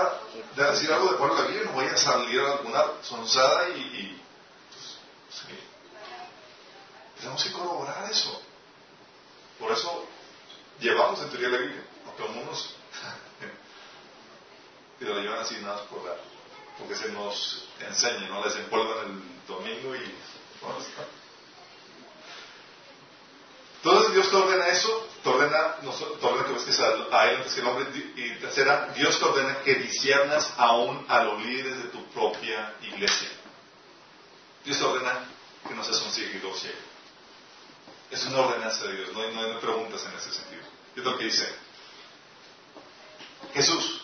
[0.68, 4.20] a decir algo de acuerdo a la Biblia, no vaya a salir alguna sonzada y,
[5.30, 5.56] Sí.
[7.20, 8.42] Tenemos que corroborar eso.
[9.60, 10.06] Por eso
[10.80, 12.74] llevamos en teoría la Biblia, aunque algunos
[15.00, 16.18] y lo llevan así nada por dar,
[16.78, 18.44] porque se nos enseña, ¿no?
[18.44, 20.14] Les empolvan el domingo y
[23.82, 27.60] entonces Dios te ordena eso, te ordena, te ordena que vestes a, él antes que
[27.60, 32.04] el hombre, y tercera, Dios te ordena que disiernas aún a los líderes de tu
[32.08, 33.30] propia iglesia.
[34.66, 35.24] Dios te ordena
[35.66, 36.76] que no seas un seguidor ciego.
[38.10, 40.62] Es una ordenanza de Dios, no no hay preguntas en ese sentido.
[40.96, 41.48] Es lo que dice
[43.54, 43.99] Jesús.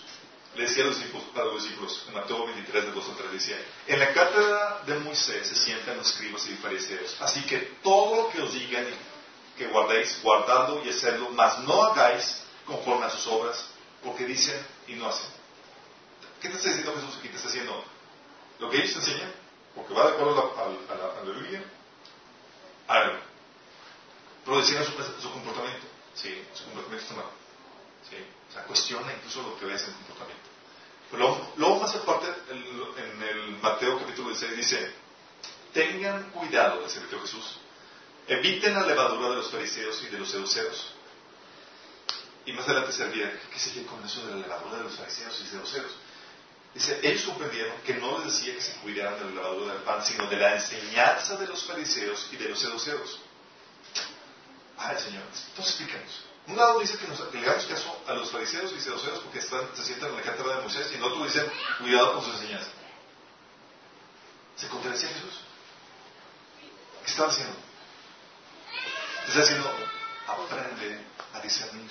[0.56, 4.12] Le decía a los, discípulos, en Mateo 23, de 2 a 3, decía, en la
[4.14, 8.54] cátedra de Moisés se sientan los escribas y fariseos, así que todo lo que os
[8.54, 8.86] digan
[9.58, 13.66] que guardéis, guardadlo y hacedlo, mas no hagáis conforme a sus obras,
[14.02, 15.28] porque dicen y no hacen.
[16.40, 17.28] ¿Qué te está diciendo Jesús aquí?
[17.28, 17.84] Te está diciendo,
[18.58, 19.32] lo que ellos te enseñan,
[19.74, 21.62] porque va de acuerdo a la, a la, Biblia,
[22.88, 23.20] háganlo.
[24.46, 24.72] Pero su,
[25.20, 25.86] su comportamiento.
[26.14, 27.45] Sí, su comportamiento está mal.
[28.10, 28.16] Sí.
[28.48, 30.46] O sea, cuestiona incluso lo que ves en el comportamiento.
[31.10, 34.92] Pero luego, más aparte, en el Mateo capítulo 16 dice,
[35.72, 37.58] tengan cuidado, dice Mateo Jesús,
[38.26, 40.92] eviten la levadura de los fariseos y de los seduceos.
[42.44, 45.40] Y más adelante se olvida, ¿qué sigue con eso de la levadura de los fariseos
[45.40, 45.92] y seduceos?
[46.74, 50.04] Dice, ellos comprendieron que no les decía que se cuidaran de la levadura del pan,
[50.04, 53.18] sino de la enseñanza de los fariseos y de los seduceos.
[54.76, 56.25] Ay, Señor, entonces explícanos.
[56.48, 59.40] Un lado dice que, nos, que le hagamos caso a los fariseos y seduceos porque
[59.40, 62.34] están, se sientan en la cátedra de Moisés y en otro dicen, cuidado con sus
[62.34, 62.70] enseñanzas.
[64.56, 65.40] ¿Se contradecía Jesús?
[67.04, 67.56] ¿Qué estaba haciendo?
[69.26, 69.70] Está diciendo,
[70.26, 71.00] aprende
[71.34, 71.90] a discernir.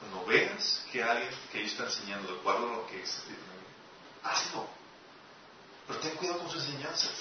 [0.00, 3.22] Cuando veas que alguien que ellos está enseñando de acuerdo a lo que es,
[4.22, 4.68] hazlo.
[5.86, 7.12] Pero ten cuidado con sus enseñanzas.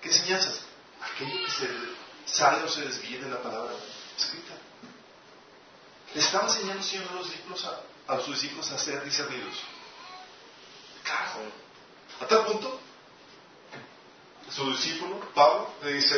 [0.00, 0.60] ¿Qué enseñanzas?
[1.00, 1.68] Aquello que se
[2.26, 3.72] sale o se desvíe de la palabra
[4.16, 4.54] escrita.
[6.14, 9.54] Le estaba enseñando a los discípulos a, a sus discípulos a ser discernidos.
[11.04, 11.52] Claro.
[12.20, 12.80] A tal punto,
[14.50, 16.16] su discípulo, Pablo, le dice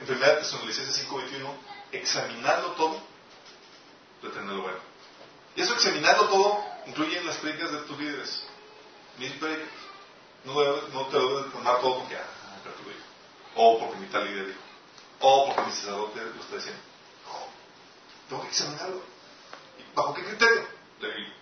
[0.00, 1.52] en 1 Tesalonicenses 5.21,
[1.92, 3.00] examinando todo,
[4.22, 4.78] retenerlo bueno.
[5.54, 8.42] Y eso examinando todo incluye las prédicas de tus líderes.
[9.18, 9.68] Mis prédicas.
[10.44, 10.54] No,
[11.06, 12.24] te lo debes tomar todo porque, ah,
[12.62, 12.96] pero lo.
[13.56, 14.60] O porque mi tal líder dijo.
[15.20, 16.80] O porque mi sacerdote lo está diciendo.
[18.28, 19.02] Tengo que examinarlo.
[19.94, 20.66] ¿Bajo qué criterio?
[21.00, 21.34] La Biblia.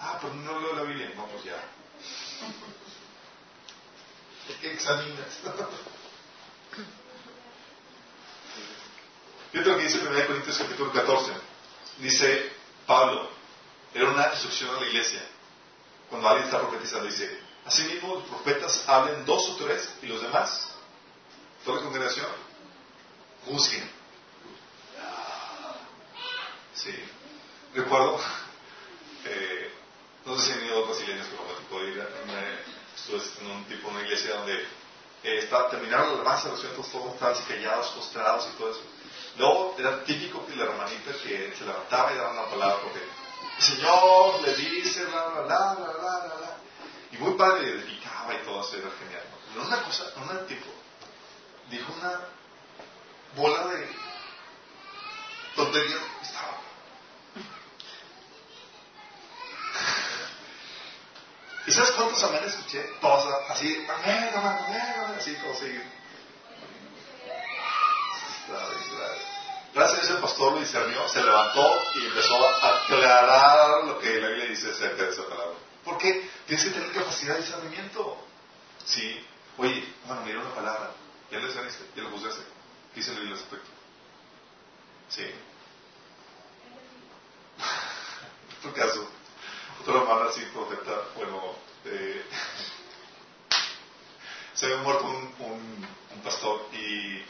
[0.00, 1.10] Ah, pero no leo la Biblia.
[1.16, 1.62] No, pues ya.
[4.60, 5.40] ¿Qué examinas?
[9.52, 11.32] Fíjate lo que dice 1 Corintios capítulo 14.
[11.98, 12.52] Dice
[12.86, 13.30] Pablo,
[13.94, 15.22] era una instrucción a la iglesia.
[16.10, 20.70] Cuando alguien está profetizando, dice, asimismo los profetas hablen dos o tres y los demás,
[21.64, 22.26] toda la congregación,
[23.46, 23.97] juzguen.
[26.82, 26.94] Sí.
[27.74, 28.20] Recuerdo,
[29.24, 29.72] eh,
[30.24, 31.98] no sé si han ido otras iglesias, pero me tocó ir
[32.94, 34.60] estuve en un tipo, una iglesia donde
[35.24, 38.82] eh, está, terminaron la alabanza, los cientos todos estaban callados, postrados y todo eso.
[39.36, 43.62] Luego era típico que la hermanita que se levantaba y daba una palabra porque el
[43.62, 46.56] Señor le dice, bla, bla, bla, bla, bla, bla.
[47.10, 49.24] Y muy padre, le picaba y todo eso, era genial.
[49.52, 50.66] Pero una cosa, un tipo,
[51.70, 52.20] dijo una
[53.34, 53.88] bola de
[55.56, 56.58] tontería, estaba
[61.68, 62.80] ¿Y sabes cuántos amén escuché?
[62.98, 65.78] Todos así, amén, amén, amén, así, como así.
[69.74, 74.18] Gracias a Dios el pastor lo discernió, se levantó y empezó a aclarar lo que
[74.18, 75.58] la Biblia dice acerca de esa palabra.
[75.84, 76.30] ¿Por qué?
[76.46, 78.16] Tienes que tener capacidad de discernimiento.
[78.86, 79.22] Sí.
[79.58, 80.92] Oye, bueno, mira una palabra.
[81.30, 81.84] ¿Ya lo discerniste?
[81.94, 82.44] ¿Ya lo juzgaste?
[82.94, 83.70] ¿Qué dice la Biblia al respecto?
[85.10, 85.30] Sí.
[88.62, 89.08] Tu caso,
[89.80, 91.54] otro hermano así, profeta, bueno,
[91.84, 92.24] eh,
[94.54, 97.22] se había muerto un, un, pastor y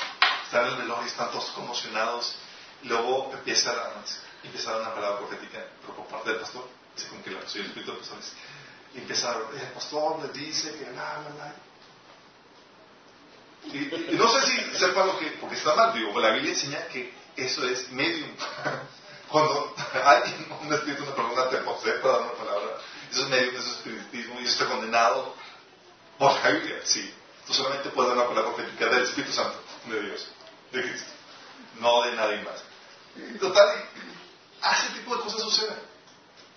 [0.45, 2.37] están en el velorio y están todos conmocionados.
[2.85, 3.73] Luego empieza,
[4.43, 7.61] empieza a dar una palabra profética, por parte del pastor, así como que la, soy
[7.61, 8.33] el espíritu de pastores.
[8.95, 11.55] Y empieza el pastor le dice que la, la, la.
[13.65, 16.87] Y, y, no sé si sepa lo que, porque está mal, digo, la Biblia enseña
[16.89, 18.31] que eso es medium.
[19.29, 19.75] Cuando
[20.05, 22.79] hay un espíritu, una persona te posee para dar una palabra,
[23.11, 25.35] eso es medium, eso es espiritismo y eso está condenado
[26.19, 27.15] por la Biblia, sí.
[27.47, 30.27] Tú solamente puedes dar una palabra profética del Espíritu Santo de Dios
[30.73, 31.11] de Cristo,
[31.81, 32.63] no de nadie más.
[33.41, 33.89] Total,
[34.73, 35.79] ese tipo de cosas suceden.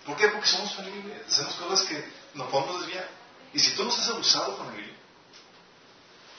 [0.04, 0.28] ¿Por qué?
[0.28, 2.04] Porque somos falibles, hacemos cosas que
[2.34, 3.08] nos podemos desviar.
[3.54, 4.96] Y si tú no estás abusado con la Biblia,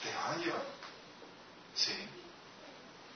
[0.04, 0.66] te van a llevar.
[1.76, 1.94] Sí.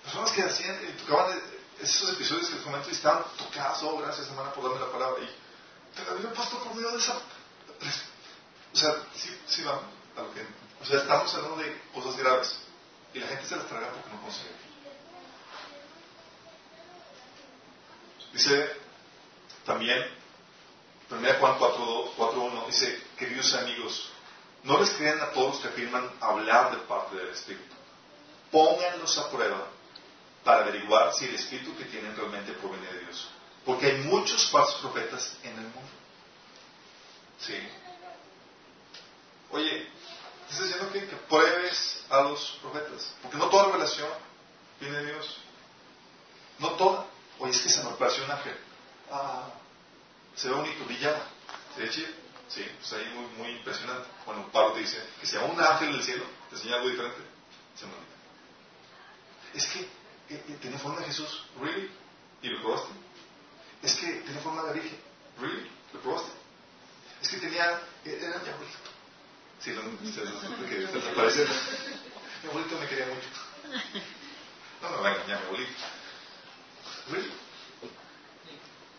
[0.03, 1.39] Personas que hacían, eh, tocaban
[1.82, 5.23] esos episodios que comento y estaban tocadas, oh, gracias hermana por darme la palabra.
[5.23, 7.17] Y te había puesto por medio de esa.
[8.73, 9.84] O sea, sí, sí vamos
[10.15, 10.41] a lo que.
[10.82, 12.59] O sea, estamos hablando de cosas graves.
[13.13, 14.51] Y la gente se las traga porque no consigue.
[18.34, 18.71] Dice
[19.65, 20.05] también,
[21.09, 24.09] 1 Juan 4.1, dice, queridos amigos,
[24.63, 27.73] no les crean a todos los que afirman hablar de parte del Espíritu.
[28.51, 29.67] Pónganlos a prueba
[30.47, 33.27] para averiguar si el Espíritu que tienen realmente proviene de Dios.
[33.65, 35.91] Porque hay muchos falsos profetas en el mundo.
[37.37, 37.53] ¿Sí?
[39.51, 39.89] Oye,
[40.49, 43.13] ¿estás diciendo que, pruebes a los profetas?
[43.21, 44.07] Porque no toda revelación
[44.79, 45.37] viene de Dios.
[46.59, 47.05] No toda.
[47.39, 48.57] Oye, es que se me apareció un ángel.
[49.11, 49.49] Ah,
[50.33, 51.23] se ve bonito, brillaba.
[51.75, 52.07] ¿Se ve chido?
[52.47, 54.07] Sí, pues ahí muy, muy impresionante.
[54.25, 57.19] Bueno, Pablo te dice que sea un ángel del cielo, te enseña algo diferente.
[57.75, 57.91] Se me
[59.53, 59.96] Es que
[60.28, 61.89] tiene forma de Jesús, ¿really?
[62.41, 62.89] ¿Y lo probaste?
[63.82, 64.99] Es que tiene forma de virgen,
[65.39, 65.69] ¿really?
[65.93, 66.32] ¿Lo probaste?
[67.21, 68.78] Es que tenía, eh, era mi abuelito.
[69.59, 71.47] Sí, que se desaparece.
[72.43, 73.28] Mi abuelito me quería mucho.
[74.82, 75.71] No me va a engañar mi abuelito.
[77.09, 77.32] ¿Really?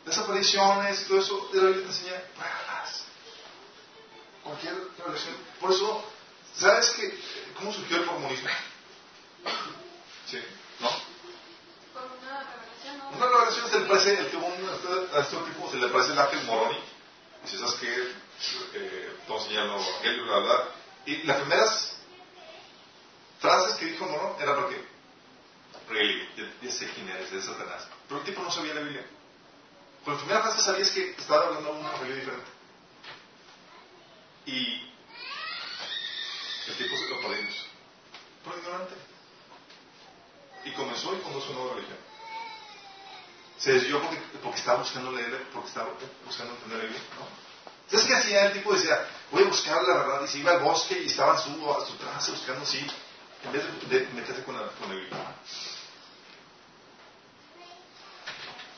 [0.07, 3.05] Desapariciones, todo eso, de la Biblia te enseña, pruébas.
[4.43, 5.37] Cualquier revelación.
[5.61, 6.05] Por eso,
[6.57, 7.21] ¿sabes qué?
[7.57, 8.49] ¿Cómo surgió el mormonismo?
[10.27, 10.39] ¿Sí?
[13.15, 14.45] Una revelación se le parece, el que un,
[15.15, 16.79] a este tipo se le parece el ángel Moroni.
[17.45, 18.13] Si sabes que,
[18.75, 20.69] eh, todos enseñan los evangelios, bla, bla.
[21.07, 21.97] Y las primeras
[23.41, 24.85] frases que dijo Morón era porque,
[25.89, 26.29] really,
[26.61, 27.89] ya, sé quién eres, es Satanás.
[28.07, 29.07] Pero el tipo no sabía la Biblia.
[30.05, 32.51] Con la primera frase sabías que estaba hablando un evangelio diferente.
[34.47, 34.93] Y
[36.69, 37.67] el tipo se lo perdimos.
[38.45, 38.95] Por ignorante.
[40.69, 41.99] Y comenzó y fundó su nueva religión.
[43.59, 45.89] Se desvió porque, porque estaba buscando leer, porque estaba
[46.25, 47.27] buscando entender el libro, ¿no?
[47.91, 48.47] ¿Sabes qué hacía?
[48.47, 51.39] El tipo decía, voy a buscar la verdad, y se iba al bosque y estaba
[51.39, 52.87] su, a su trance buscando así,
[53.45, 54.93] en vez de, de meterse con, la, con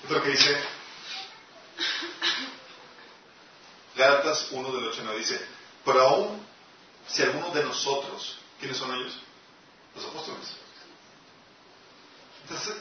[0.04, 0.60] es lo que dice
[3.96, 5.46] Gálatas 1 del 8 9 dice,
[5.84, 6.46] pero aún
[7.06, 9.18] si alguno de nosotros, ¿quiénes son ellos?
[9.94, 10.56] Los apóstoles.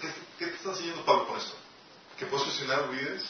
[0.01, 1.53] ¿Qué, qué te está enseñando Pablo con esto?
[2.17, 3.23] ¿Que puedes cuestionar líderes?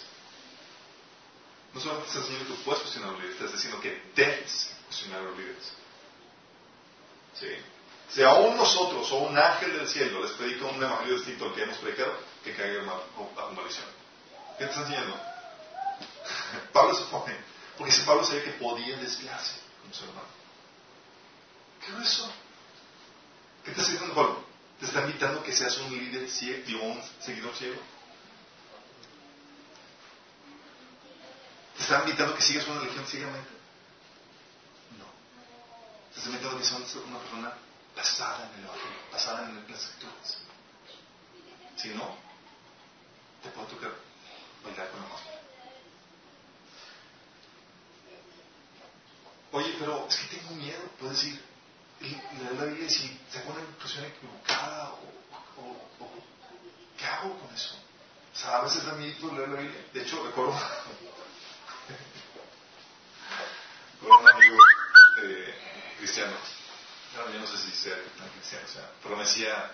[1.74, 5.20] No solamente te está enseñando que puedes cuestionar líderes, te está diciendo que debes cuestionar
[5.20, 5.74] a los líderes.
[7.40, 7.48] ¿Sí?
[8.14, 11.64] Si aún nosotros o un ángel del cielo les predica un evangelio distinto al que
[11.64, 13.86] hemos predicado, que caiga en maldición.
[14.58, 15.16] ¿Qué te está enseñando?
[16.74, 17.38] Pablo se pone,
[17.78, 20.28] porque ese Pablo sabía que podía desviarse como ser humano.
[21.86, 22.32] ¿Qué es eso?
[23.64, 24.49] ¿Qué te está diciendo Pablo?
[24.80, 27.82] ¿Te está invitando que seas un líder ciego, un seguidor ciego?
[31.76, 33.50] ¿Te está invitando que sigas una religión ciegamente?
[34.98, 35.06] No.
[36.14, 37.54] ¿Te está invitando que seas una persona
[37.94, 40.38] basada en el Evangelio, basada en las escrituras?
[41.76, 42.16] Si no,
[43.44, 43.92] te puedo tocar
[44.64, 45.30] bailar con la música.
[49.52, 51.49] Oye, pero es que tengo miedo, puedes decir,
[52.00, 55.04] leer la Biblia y si saco una impresión equivocada o,
[55.62, 56.10] o,
[56.98, 57.76] ¿qué hago con eso?
[58.34, 59.86] O sea, a veces da miedo leer la Biblia.
[59.94, 60.54] De hecho, recuerdo
[64.02, 64.58] con un amigo
[65.24, 65.54] eh,
[65.98, 66.34] cristiano,
[67.16, 69.72] no, yo no sé si sea tan cristiano, o sea, pero me decía,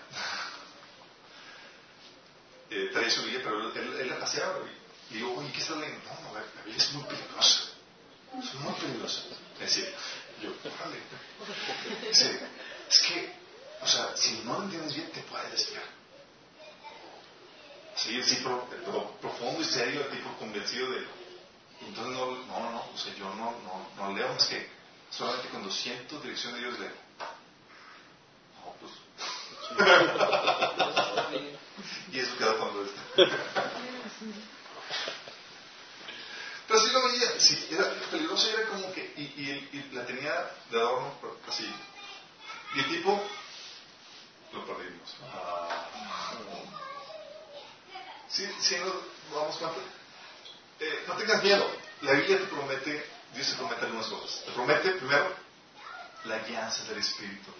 [2.70, 4.58] eh, traía su Biblia, pero él, él la paseaba
[5.10, 6.02] y digo, oye, ¿qué estás leyendo?
[6.04, 7.70] No, no, la Biblia es muy peligrosa,
[8.38, 9.22] es muy peligrosa.
[9.60, 9.86] Decía,
[10.42, 10.98] yo, vale.
[12.88, 13.32] Es que,
[13.80, 15.82] o sea, si no lo entiendes bien, te puede desviar.
[17.96, 21.06] Sí, sí, pero, pero profundo y serio, tipo convencido de.
[21.80, 24.68] Entonces, no, no, no, o sea, yo no, no, no leo más que
[25.10, 26.92] solamente cuando siento dirección de Dios leo.
[28.64, 28.92] No, pues.
[32.12, 33.02] y eso queda cuando está.
[36.68, 40.78] Pero sí lo veía, sí, era peligroso y era como que, y, la tenía de
[40.78, 41.14] adorno
[41.48, 41.68] así.
[42.74, 43.22] Y el tipo,
[44.52, 45.14] lo perdimos.
[48.28, 48.92] Sí, sí, no,
[49.38, 49.58] vamos.
[50.80, 51.70] Eh, no tengas miedo,
[52.02, 54.44] la Biblia te promete, Dios te promete algunas cosas.
[54.44, 55.34] Te promete, primero,
[56.24, 57.50] la guianza del Espíritu.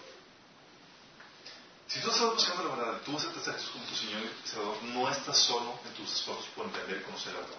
[1.87, 4.83] Si tú estás buscando la verdad, tú vas a Jesús como tu Señor y Salvador,
[4.83, 7.57] no estás solo en tus esfuerzos por entender y conocer la verdad.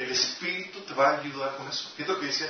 [0.00, 1.90] El Espíritu te va a ayudar con eso.
[1.94, 2.48] Fíjate lo que dice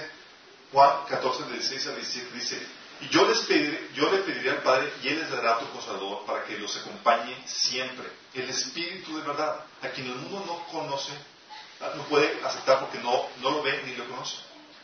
[0.71, 2.33] Juan 14, 16 a 17.
[2.33, 2.67] Dice,
[3.01, 6.25] Y yo, les pediré, yo le pediré al Padre y Él les dará otro consolador
[6.27, 8.07] para que los acompañe siempre.
[8.35, 11.13] El Espíritu de verdad, a quien el mundo no conoce,
[11.97, 14.37] no puede aceptar porque no, no lo ve ni lo conoce.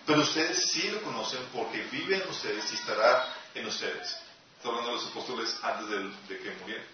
[0.04, 4.16] Pero ustedes sí lo conocen porque vive en ustedes y estará en ustedes.
[4.56, 6.86] Está hablando de los apóstoles antes de, que murieran.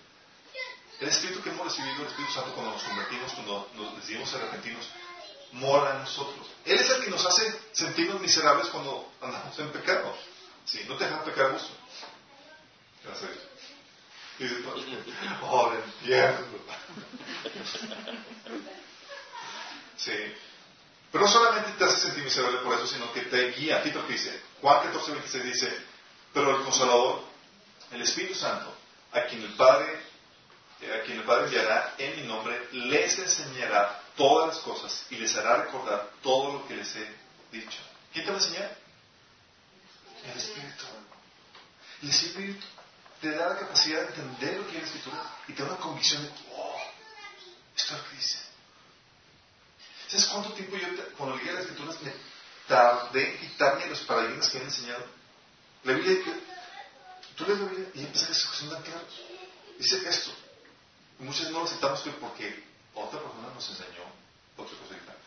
[1.00, 4.86] El Espíritu que hemos recibido, el Espíritu Santo, cuando nos convertimos, cuando nos decidimos arrepentidos,
[5.52, 6.46] mora en nosotros.
[6.64, 10.16] Él es el que nos hace sentirnos miserables cuando andamos en pecado.
[10.64, 11.70] Sí, no te dejan pecar a gusto.
[13.04, 13.44] Gracias a Dios.
[14.38, 14.44] Y
[15.42, 16.58] oh, entiendo.
[19.96, 20.34] Sí.
[21.12, 23.76] Pero no solamente te hace sentir miserable por eso, sino que te guía.
[23.76, 24.40] A ti lo que dice.
[24.60, 25.86] Juan 14, 26 dice,
[26.32, 27.22] pero el Consolador,
[27.90, 28.74] el Espíritu Santo,
[29.12, 30.00] a quien el Padre,
[30.82, 35.34] a quien el Padre enviará en mi nombre, les enseñará todas las cosas y les
[35.36, 37.14] hará recordar todo lo que les he
[37.50, 37.78] dicho.
[38.12, 38.76] ¿Quién te va a enseñar?
[40.24, 40.84] El Espíritu.
[42.02, 42.66] El Espíritu
[43.20, 45.78] te da la capacidad de entender lo que es la Escritura y te da una
[45.78, 46.80] convicción de, oh,
[47.76, 48.38] esto es lo que dice.
[50.08, 52.12] ¿Sabes cuánto tiempo yo, cuando leía las Escrituras, me
[52.68, 55.06] tardé en quitarme los paradigmas que me han enseñado?
[55.84, 56.34] La Biblia,
[57.36, 59.20] tú lees la Biblia y empiezas a ser tan claros.
[59.78, 60.30] Dice esto.
[61.18, 64.04] Muchos no lo aceptamos porque otra persona nos enseñó
[64.56, 65.22] otra cosa diferente.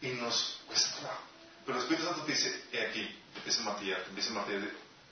[0.00, 1.22] Y nos cuesta trabajo.
[1.64, 4.68] Pero el Espíritu Santo te dice, he aquí, empieza a matillar, empieza a matillar,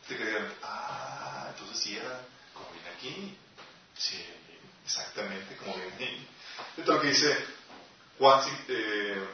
[0.09, 2.21] te queda ah, entonces sí era
[2.55, 3.39] como viene aquí.
[3.97, 4.25] Sí,
[4.85, 6.29] exactamente como viene ahí.
[6.77, 7.37] Esto es lo que dice
[8.19, 9.29] Juan, eh,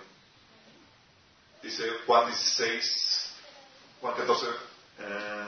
[1.62, 3.30] dice Juan 16,
[4.00, 4.46] Juan 14,
[4.98, 5.46] eh,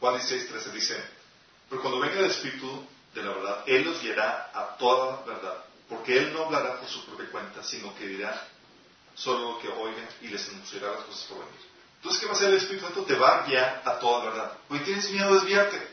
[0.00, 1.15] Juan 16, 13 dice,
[1.68, 6.16] pero cuando venga el Espíritu de la verdad, Él los guiará a toda verdad, porque
[6.18, 8.46] Él no hablará por su propia cuenta, sino que dirá
[9.14, 11.60] solo lo que oiga y les anunciará las cosas por venir.
[11.96, 13.02] Entonces, ¿qué va a hacer el Espíritu Santo?
[13.02, 14.58] Te va a guiar a toda la verdad.
[14.68, 15.88] Hoy tienes miedo de desviarte.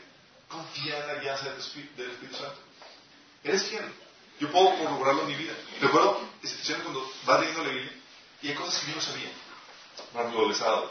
[0.48, 2.58] Confía en la guía del Espíritu, Santo.
[3.42, 3.84] Eres fiel.
[4.38, 5.54] Yo puedo corroborarlo en mi vida.
[5.80, 7.92] Recuerdo situaciones cuando vas leyendo la Biblia
[8.42, 9.30] y hay cosas que yo no sabía.
[10.12, 10.90] Por ejemplo, el.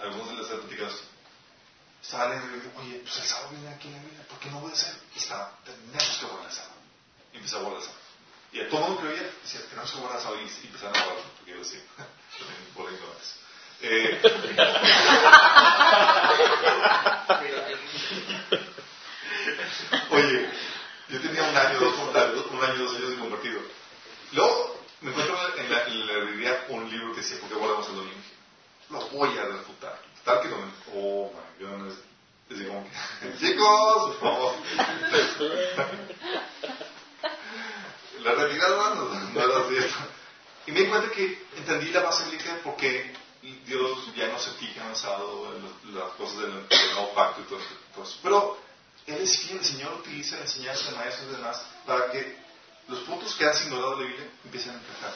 [0.00, 1.09] Algunos les he platicado.
[2.02, 4.68] Leyendo y digo, oye, pues el sábado viene aquí en la Biblia, ¿por qué no?
[4.68, 6.80] Y estaba, tenemos que guardar el sábado.
[7.32, 8.00] Y empecé a guardar el sábado.
[8.52, 10.40] Y a todo el mundo veía decía, tenemos que guardar el sábado.
[10.42, 11.80] Y empezaron a guardarlo, porque yo decía,
[12.74, 13.36] por la ignorancia.
[13.82, 14.20] Eh,
[20.10, 20.50] oye,
[21.08, 23.60] yo tenía un año, dos, un año, dos años de convertido.
[24.32, 27.96] Luego me encuentro en la, en librería un libro que decía, ¿por qué guardamos el
[27.96, 28.20] domingo?
[28.90, 29.98] Lo voy a refutar.
[30.24, 30.72] Tal que no me...
[30.94, 31.98] Oh, my goodness.
[32.50, 32.90] Así como que,
[33.38, 34.54] chicos, por favor.
[38.22, 39.96] la retirada no, no era cierto.
[40.66, 43.12] Y me di cuenta que entendí la base bíblica porque
[43.42, 44.90] Dios ya no se fija en
[45.94, 46.52] las cosas del,
[46.92, 48.18] nuevo pacto y todo, eso.
[48.22, 48.58] Pero
[49.06, 52.36] Él es fiel, el Señor utiliza la enseñanza de maestros y demás para que
[52.88, 55.14] los puntos que has ignorado de la Biblia empiecen a encajar.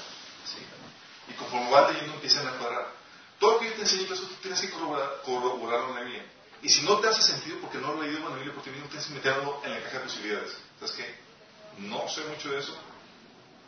[1.28, 3.03] Y conforme vas leyendo empiezan a cuadrar.
[3.44, 6.24] Todo lo que yo te enseño, eso tú tienes que corroborarlo en la Biblia.
[6.62, 8.64] Y si no te hace sentido porque no lo he leído en la Biblia por
[8.64, 10.56] ti mismo, tienes que meterlo en la caja de posibilidades.
[10.80, 11.14] ¿Sabes qué?
[11.76, 12.74] No sé mucho de eso.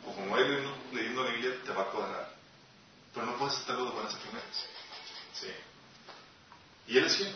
[0.03, 2.37] Conforme vayas leyendo, leyendo la Biblia, te va a cuadrar
[3.13, 4.65] pero no puedes hacerlo de buenas enfermedades.
[5.33, 5.47] Sí.
[6.87, 7.35] Y él es fiel.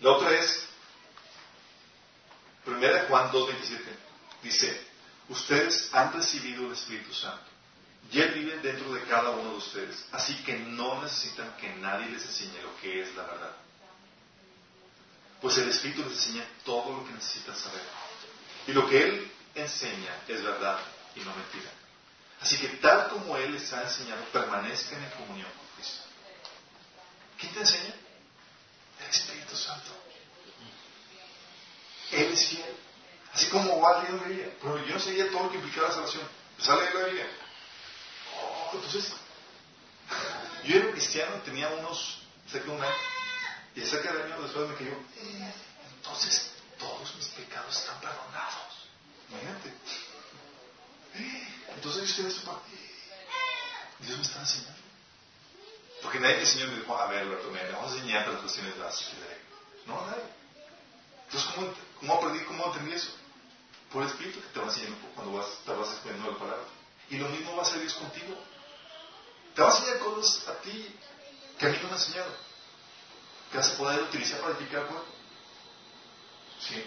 [0.00, 0.64] La otra es,
[2.64, 3.80] primera Juan 2.27,
[4.44, 4.86] dice,
[5.28, 7.51] ustedes han recibido el Espíritu Santo
[8.10, 12.10] y Él vive dentro de cada uno de ustedes, así que no necesitan que nadie
[12.10, 13.52] les enseñe lo que es la verdad.
[15.40, 17.82] Pues el Espíritu les enseña todo lo que necesitan saber.
[18.66, 20.78] Y lo que Él enseña es verdad
[21.16, 21.70] y no mentira.
[22.40, 26.02] Así que tal como Él les ha enseñado, permanezcan en comunión con Cristo.
[27.38, 27.94] ¿Quién te enseña?
[29.00, 29.90] El Espíritu Santo.
[32.12, 32.76] Él es fiel.
[33.32, 34.50] Así como va leyendo la Biblia.
[34.60, 36.28] Pero yo no sabía todo lo que implicaba la salvación.
[36.50, 37.26] Empecé a leer la Biblia.
[38.72, 39.12] Oh, entonces,
[40.64, 42.18] yo era cristiano, tenía unos,
[42.50, 42.94] cerca de un año.
[43.74, 44.96] Y cerca de año después me cayó.
[45.96, 48.88] Entonces, todos mis pecados están perdonados.
[49.30, 49.72] Imagínate.
[51.74, 52.70] Entonces tiene su parte.
[54.00, 54.80] Dios me está enseñando.
[56.02, 58.74] Porque nadie me enseñó me dijo, a ver, Alberto, me vamos a enseñar las cuestiones
[58.74, 58.82] de
[59.86, 60.24] No, nadie.
[61.26, 63.12] Entonces, ¿cómo, ¿cómo aprendí, cómo entendí eso?
[63.92, 66.64] Por el Espíritu que te va enseñando cuando vas, te vas exponiendo la palabra.
[67.10, 68.36] Y lo mismo va a hacer Dios contigo.
[69.54, 70.96] Te va a enseñar cosas a ti
[71.58, 72.30] que a mí no me ha enseñado.
[73.50, 75.06] Que vas a poder utilizar para edificar cuerpo.
[76.60, 76.84] Sí.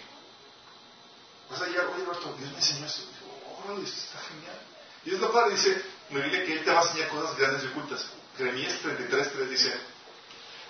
[1.50, 3.02] Vas a llegar, oye Alberto, Dios me enseñó esto.
[3.64, 4.60] Órale, esto está genial.
[5.04, 7.64] Y es lo padre, dice, me dice que Él te va a enseñar cosas grandes
[7.64, 8.04] y ocultas.
[8.36, 9.72] Jeremías 33.3 dice,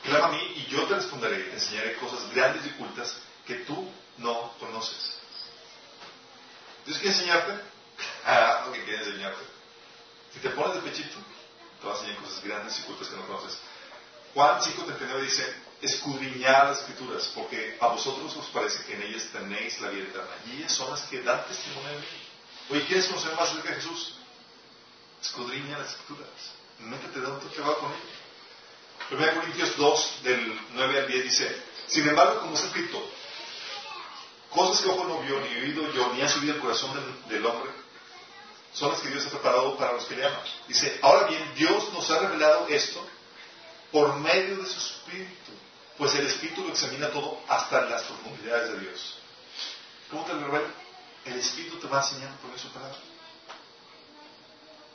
[0.05, 3.16] clama a mí y yo te responderé enseñaré cosas grandes y ocultas
[3.47, 5.18] que tú no conoces.
[6.84, 7.61] ¿Tienes que enseñarte?
[8.24, 9.42] Ah, lo que quiere enseñarte.
[10.32, 11.16] Si te pones de pechito,
[11.84, 13.58] a enseñar cosas grandes y ocultas que no conoces.
[14.34, 19.80] Juan 5.39 dice, escudriñad las escrituras, porque a vosotros os parece que en ellas tenéis
[19.80, 20.30] la vida eterna.
[20.46, 22.06] Y ellas son las que dan testimonio de mí.
[22.70, 24.14] Oye, ¿quieres conocer más acerca de Jesús?
[25.22, 26.28] Escudriña las escrituras.
[26.80, 27.98] Métete de otro va con él.
[29.10, 33.08] 1 Corintios 2, del 9 al 10 dice, sin embargo, como está escrito,
[34.50, 37.46] cosas que ojo no vio, ni oído yo, ni ha subido el corazón del, del
[37.46, 37.70] hombre,
[38.76, 40.40] son las que Dios ha preparado para los que le aman.
[40.68, 43.04] Dice, ahora bien, Dios nos ha revelado esto
[43.90, 45.52] por medio de su Espíritu,
[45.96, 49.14] pues el Espíritu lo examina todo hasta las profundidades de Dios.
[50.10, 50.70] ¿Cómo te lo revela?
[51.24, 52.98] El Espíritu te va enseñando por su palabra.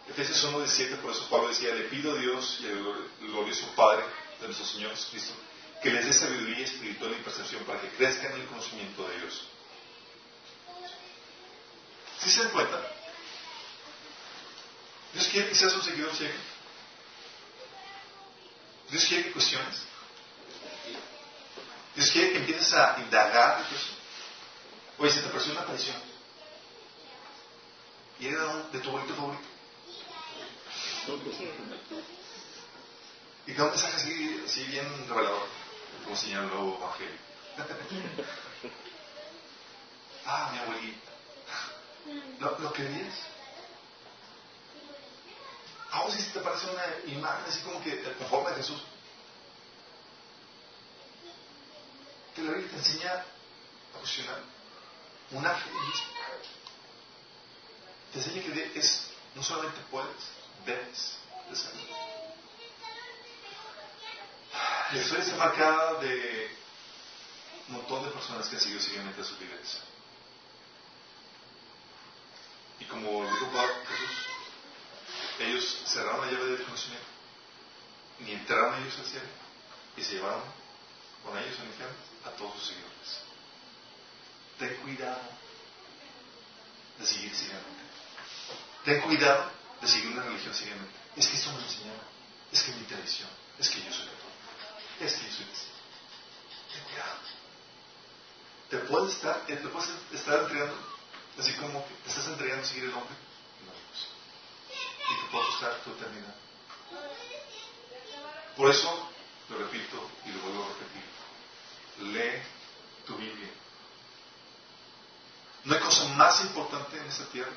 [0.07, 4.03] Efesios 1, 17, por eso Pablo decía, le pido a Dios y al glorioso Padre
[4.39, 5.33] de nuestro Señor Jesucristo,
[5.81, 9.47] que les dé sabiduría espiritual y percepción para que crezcan en el conocimiento de Dios.
[12.19, 13.00] ¿Sí se dan cuenta?
[15.13, 16.33] Dios quiere que seas un seguidor ciego.
[18.89, 19.83] Dios quiere que cuestiones.
[21.95, 23.93] Dios quiere que empieces a indagar de eso.
[24.97, 25.97] Oye, se te apareció una aparición.
[28.19, 29.43] Y era de tu abuelito favorito.
[33.47, 35.47] Y cada un mensaje así, así bien revelador,
[36.03, 37.19] como señaló Evangelio.
[40.25, 41.11] ah, mi abuelita.
[42.39, 43.15] ¿Lo, lo querías?
[45.91, 47.97] Ah, si te parece una imagen así como que
[48.29, 48.81] forma de Jesús.
[52.33, 54.39] Que la Biblia te enseña a cuestionar
[55.31, 55.73] un ángel
[58.13, 60.15] Te enseña que es, no solamente puedes,
[60.65, 61.17] debes
[61.49, 61.71] de ser.
[64.93, 66.57] La historia está marcada de
[67.67, 68.79] un montón de personas que han seguido
[69.21, 69.79] a sus vidas.
[72.79, 73.69] Y como dijo Jesús,
[75.41, 77.07] ellos cerraron la llave del conocimiento,
[78.19, 79.27] ni entraron ellos al cielo,
[79.97, 80.43] y se llevaron
[81.23, 83.21] con ellos al infierno a todos sus seguidores.
[84.59, 85.21] Ten cuidado
[86.99, 87.81] de seguir ciegamente.
[88.85, 90.93] Ten cuidado de seguir una religión ciegamente.
[91.15, 92.01] Es que esto me enseñaron,
[92.51, 93.29] es que mi tradición,
[93.59, 95.79] es que yo soy católico, es que yo soy cristiano.
[96.71, 97.19] Ten cuidado.
[98.69, 100.77] Te puedes estar, te puedes estar entregando,
[101.37, 103.30] así como que te estás entregando a seguir el hombre
[105.11, 106.35] y te puede costar tu eternidad.
[108.55, 109.09] Por eso,
[109.49, 111.03] lo repito y lo vuelvo a repetir,
[112.13, 112.41] lee
[113.05, 113.49] tu Biblia.
[115.63, 117.51] No hay cosa más importante en esta tierra,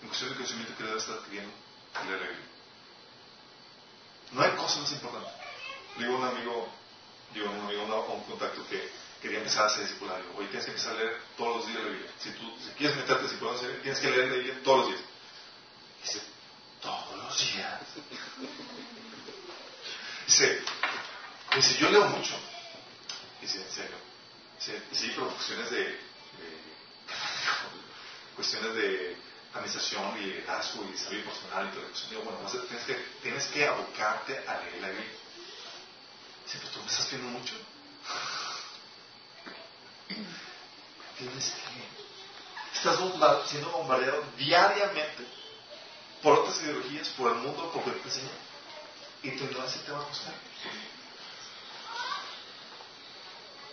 [0.00, 1.52] en cuestión de conocimiento que debe estar adquiriendo,
[1.92, 2.48] que leer la Biblia.
[4.32, 5.30] No hay cosa más importante.
[5.98, 6.68] Digo a un amigo,
[7.34, 10.24] digo a un amigo, a un contacto que quería empezar a hacer discipulado.
[10.36, 12.10] Oye, tienes que empezar a leer todos los días la Biblia.
[12.18, 15.00] Si tú si quieres meterte a discipulado, tienes que leer la Biblia todos los días.
[16.02, 16.31] Dice, todos
[20.26, 20.62] Dice,
[21.56, 22.34] dice, yo leo mucho.
[23.40, 23.96] Dice, en serio.
[24.58, 25.98] Dice, sí, pero cuestiones de, de
[28.36, 29.16] cuestiones de
[29.54, 32.06] administración y liderazgo y desarrollo personal y todo eso.
[32.10, 35.10] Digo, bueno, tienes que, tienes que abocarte a leer la Biblia.
[36.44, 37.54] Dice, pero tú me estás viendo mucho.
[41.18, 42.78] tienes que.
[42.78, 42.98] Estás
[43.48, 45.41] siendo bombardeado diariamente
[46.22, 48.30] por otras ideologías, por el mundo, por te enseña.
[49.22, 50.34] Y tu ignorancia te va a costar.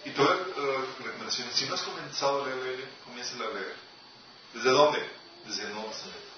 [0.05, 3.75] Y toda la recomendación, si no has comenzado a leer comienza a leer.
[4.53, 5.09] ¿Desde dónde?
[5.45, 6.29] Desde el Nuevo Testamento.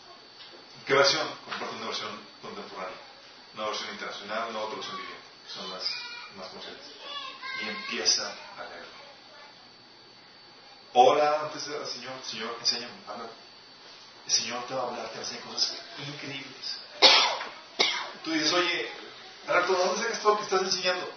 [0.79, 1.27] ¿En qué versión?
[1.45, 2.09] Comparte una versión
[2.41, 2.97] contemporánea,
[3.53, 5.27] una versión internacional, una otra versión viviente.
[5.53, 5.83] Son las
[6.35, 6.77] más conocidas.
[7.63, 8.27] Y empieza
[8.57, 9.01] a leerlo.
[10.93, 13.29] Ora antes del Señor, Señor, enséñame, habla
[14.25, 15.77] el Señor te va a hablar, te va a hacer cosas
[16.07, 16.79] increíbles.
[18.23, 18.89] Tú dices, oye,
[19.47, 21.11] Alberto, ¿dónde sacas todo que estás enseñando?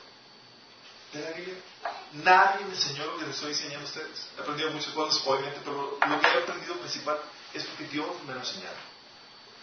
[1.12, 1.54] De la Biblia.
[2.12, 4.26] Nadie me enseñó lo que les estoy enseñando a ustedes.
[4.36, 7.20] He aprendido muchas cosas, obviamente, pero lo que he aprendido principal
[7.52, 8.76] es porque Dios me lo enseñado.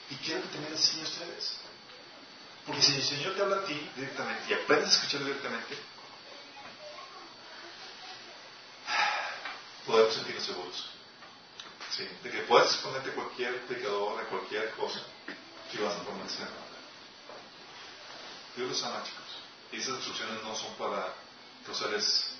[0.10, 1.58] Y quiero que también les enseñe a ustedes.
[2.66, 5.78] Porque si el Señor te habla a ti directamente y aprendes a escuchar directamente,
[9.88, 10.90] podemos sentirnos seguros.
[11.98, 15.02] De que puedes exponerte a cualquier pecador, a cualquier cosa,
[15.74, 16.48] y vas a permanecer
[18.56, 19.24] Dios los ama, chicos.
[19.72, 21.14] Y esas instrucciones no son para
[21.66, 22.32] causarles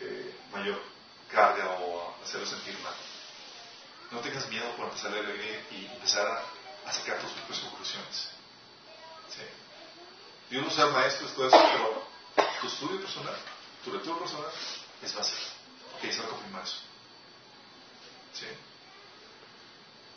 [0.00, 0.82] eh, mayor
[1.30, 2.94] carga o hacerlos sentir mal.
[4.10, 8.30] No tengas miedo por empezar a leer y empezar a, sacar tus propias conclusiones.
[9.28, 9.42] ¿sí?
[10.50, 12.08] Dios no sea maestro, todo eso, pero
[12.60, 13.36] tu estudio personal,
[13.84, 14.50] tu lectura personal
[15.02, 15.42] es básico.
[16.00, 16.66] Que se va a confirmar.
[18.32, 18.46] ¿Sí?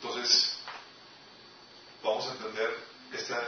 [0.02, 0.50] Entonces,
[2.02, 2.76] vamos a entender
[3.12, 3.40] esta,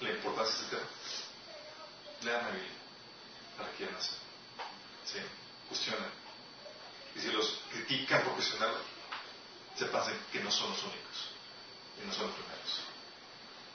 [0.00, 0.88] la importancia de este tema.
[2.22, 2.72] Lean la Biblia
[3.56, 4.18] para que hacer.
[5.04, 5.18] ¿Sí?
[5.68, 6.10] Cuestionen.
[7.14, 8.74] Y si los critican profesional,
[9.78, 10.02] sepan
[10.32, 11.30] que no son los únicos
[12.02, 12.80] y no son los primeros.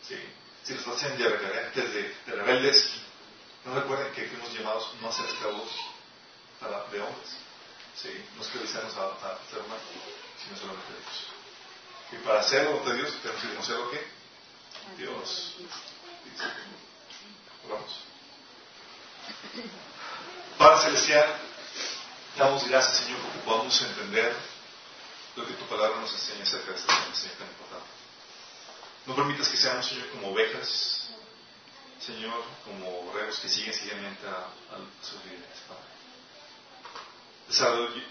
[0.06, 0.16] ¿Sí?
[0.64, 2.92] Si los hacen de rebeldes, de, de rebeldes,
[3.64, 5.72] no recuerden que fuimos llamados no a ser esclavos
[6.92, 7.30] de hombres.
[7.96, 8.10] ¿Sí?
[8.36, 9.84] No es que a, a ser humanos,
[10.44, 11.37] sino solamente de Dios.
[12.12, 14.08] Y para hacer lo de Dios tenemos que conocer lo que
[14.98, 15.56] Dios.
[17.70, 17.92] Vamos.
[20.58, 21.36] Padre Celestial,
[22.38, 24.36] damos gracias, Señor, porque podamos entender
[25.36, 27.88] lo que tu palabra nos enseña acerca de esta Señor, tan importante.
[29.06, 31.10] No permitas que seamos, Señor, como ovejas,
[32.00, 35.98] Señor, como borregos que siguen ciegamente a, a sus líderes, Padre.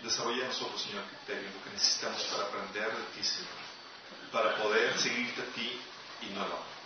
[0.02, 3.65] Desarrolla, nosotros, Señor, lo que necesitamos para aprender de ti, Señor,
[4.36, 5.80] para poder seguirte a ti
[6.20, 6.76] y no al hombre.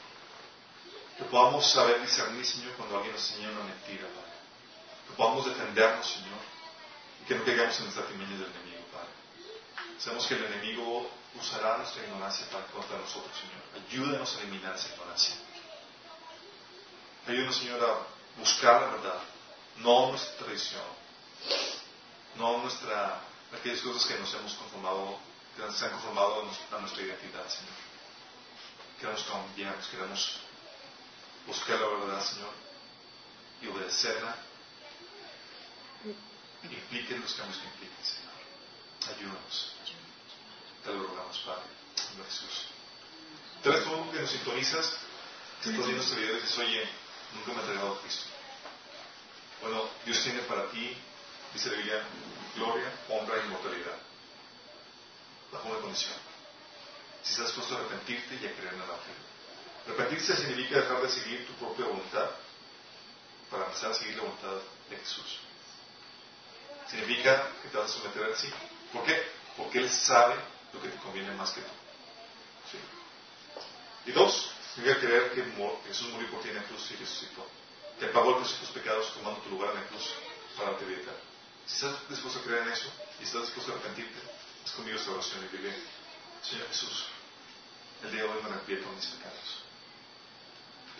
[1.19, 4.39] Que podamos saber discernir, Señor, cuando alguien nos enseña una mentira, Padre.
[5.09, 6.39] Que podamos defendernos, Señor,
[7.21, 9.11] y que no caigamos en el estrategia del enemigo, Padre.
[9.99, 11.11] Sabemos que el enemigo
[11.41, 13.63] usará nuestra ignorancia para contra nosotros, Señor.
[13.83, 15.35] Ayúdanos a eliminar esa ignorancia.
[17.27, 19.21] Ayúdanos, Señor, a buscar la verdad,
[19.79, 20.87] no nuestra tradición,
[22.37, 23.21] no nuestra,
[23.59, 25.19] aquellas cosas que nos hemos conformado,
[25.69, 26.43] que se han conformado
[26.73, 27.75] a nuestra identidad, Señor.
[28.99, 30.41] Queremos cambiarnos, queremos
[31.47, 32.53] buscar la verdad, Señor,
[33.63, 34.37] y obedecerla,
[36.65, 39.17] impliquen los cambios que impliquen, Señor.
[39.17, 39.73] Ayúdanos.
[40.85, 41.63] Te lo rogamos, Padre,
[42.17, 42.67] en Jesús.
[43.63, 44.97] Tal vez tú que nos sintonizas,
[45.63, 46.89] estás viendo este video y dices, oye,
[47.35, 48.25] nunca me he entregado a Cristo.
[49.61, 50.97] Bueno, Dios tiene para ti,
[51.53, 52.03] dice la Biblia,
[52.57, 54.10] gloria, honra e inmortalidad.
[55.53, 56.15] Bajo una condición.
[57.23, 59.31] Si estás dispuesto a arrepentirte y a creer en el Evangelio.
[59.87, 62.31] Arrepentirse significa dejar de seguir tu propia voluntad
[63.51, 64.57] para empezar a seguir la voluntad
[64.89, 65.41] de Jesús.
[66.89, 68.49] Significa que te vas a someter a sí.
[68.93, 69.23] ¿Por qué?
[69.57, 70.35] Porque Él sabe
[70.73, 71.69] lo que te conviene más que tú.
[74.07, 75.45] Y dos, significa creer que
[75.89, 77.47] Jesús murió por ti en la cruz y resucitó.
[77.99, 80.09] Que pagó el precio de tus pecados tomando tu lugar en la cruz
[80.57, 81.13] para la vida
[81.67, 82.91] Si estás dispuesto a creer en eso
[83.21, 84.19] y estás dispuesto a arrepentirte,
[84.65, 85.75] es conmigo esta oración y dile,
[86.43, 87.07] Señor Jesús,
[88.05, 89.61] el día de hoy me arrepiento de mis pecados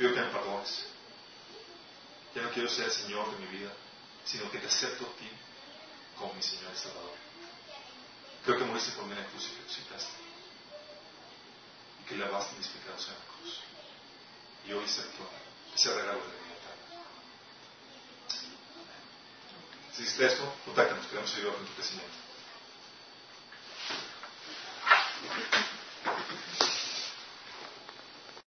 [0.01, 0.87] pido que me perdones.
[2.35, 3.71] Ya no quiero ser el Señor de mi vida,
[4.25, 5.29] sino que te acepto a ti
[6.19, 7.17] como mi Señor y Salvador.
[8.45, 10.13] Creo que moriste por mí en la cruz y que resucitaste.
[12.01, 13.61] Y que lavaste mis pecados en la cruz.
[14.67, 15.29] Y hoy acepto
[15.75, 16.77] ese regalo de libertad.
[19.93, 22.30] Si hiciste esto, contáctanos, queremos ayudar en tu crecimiento.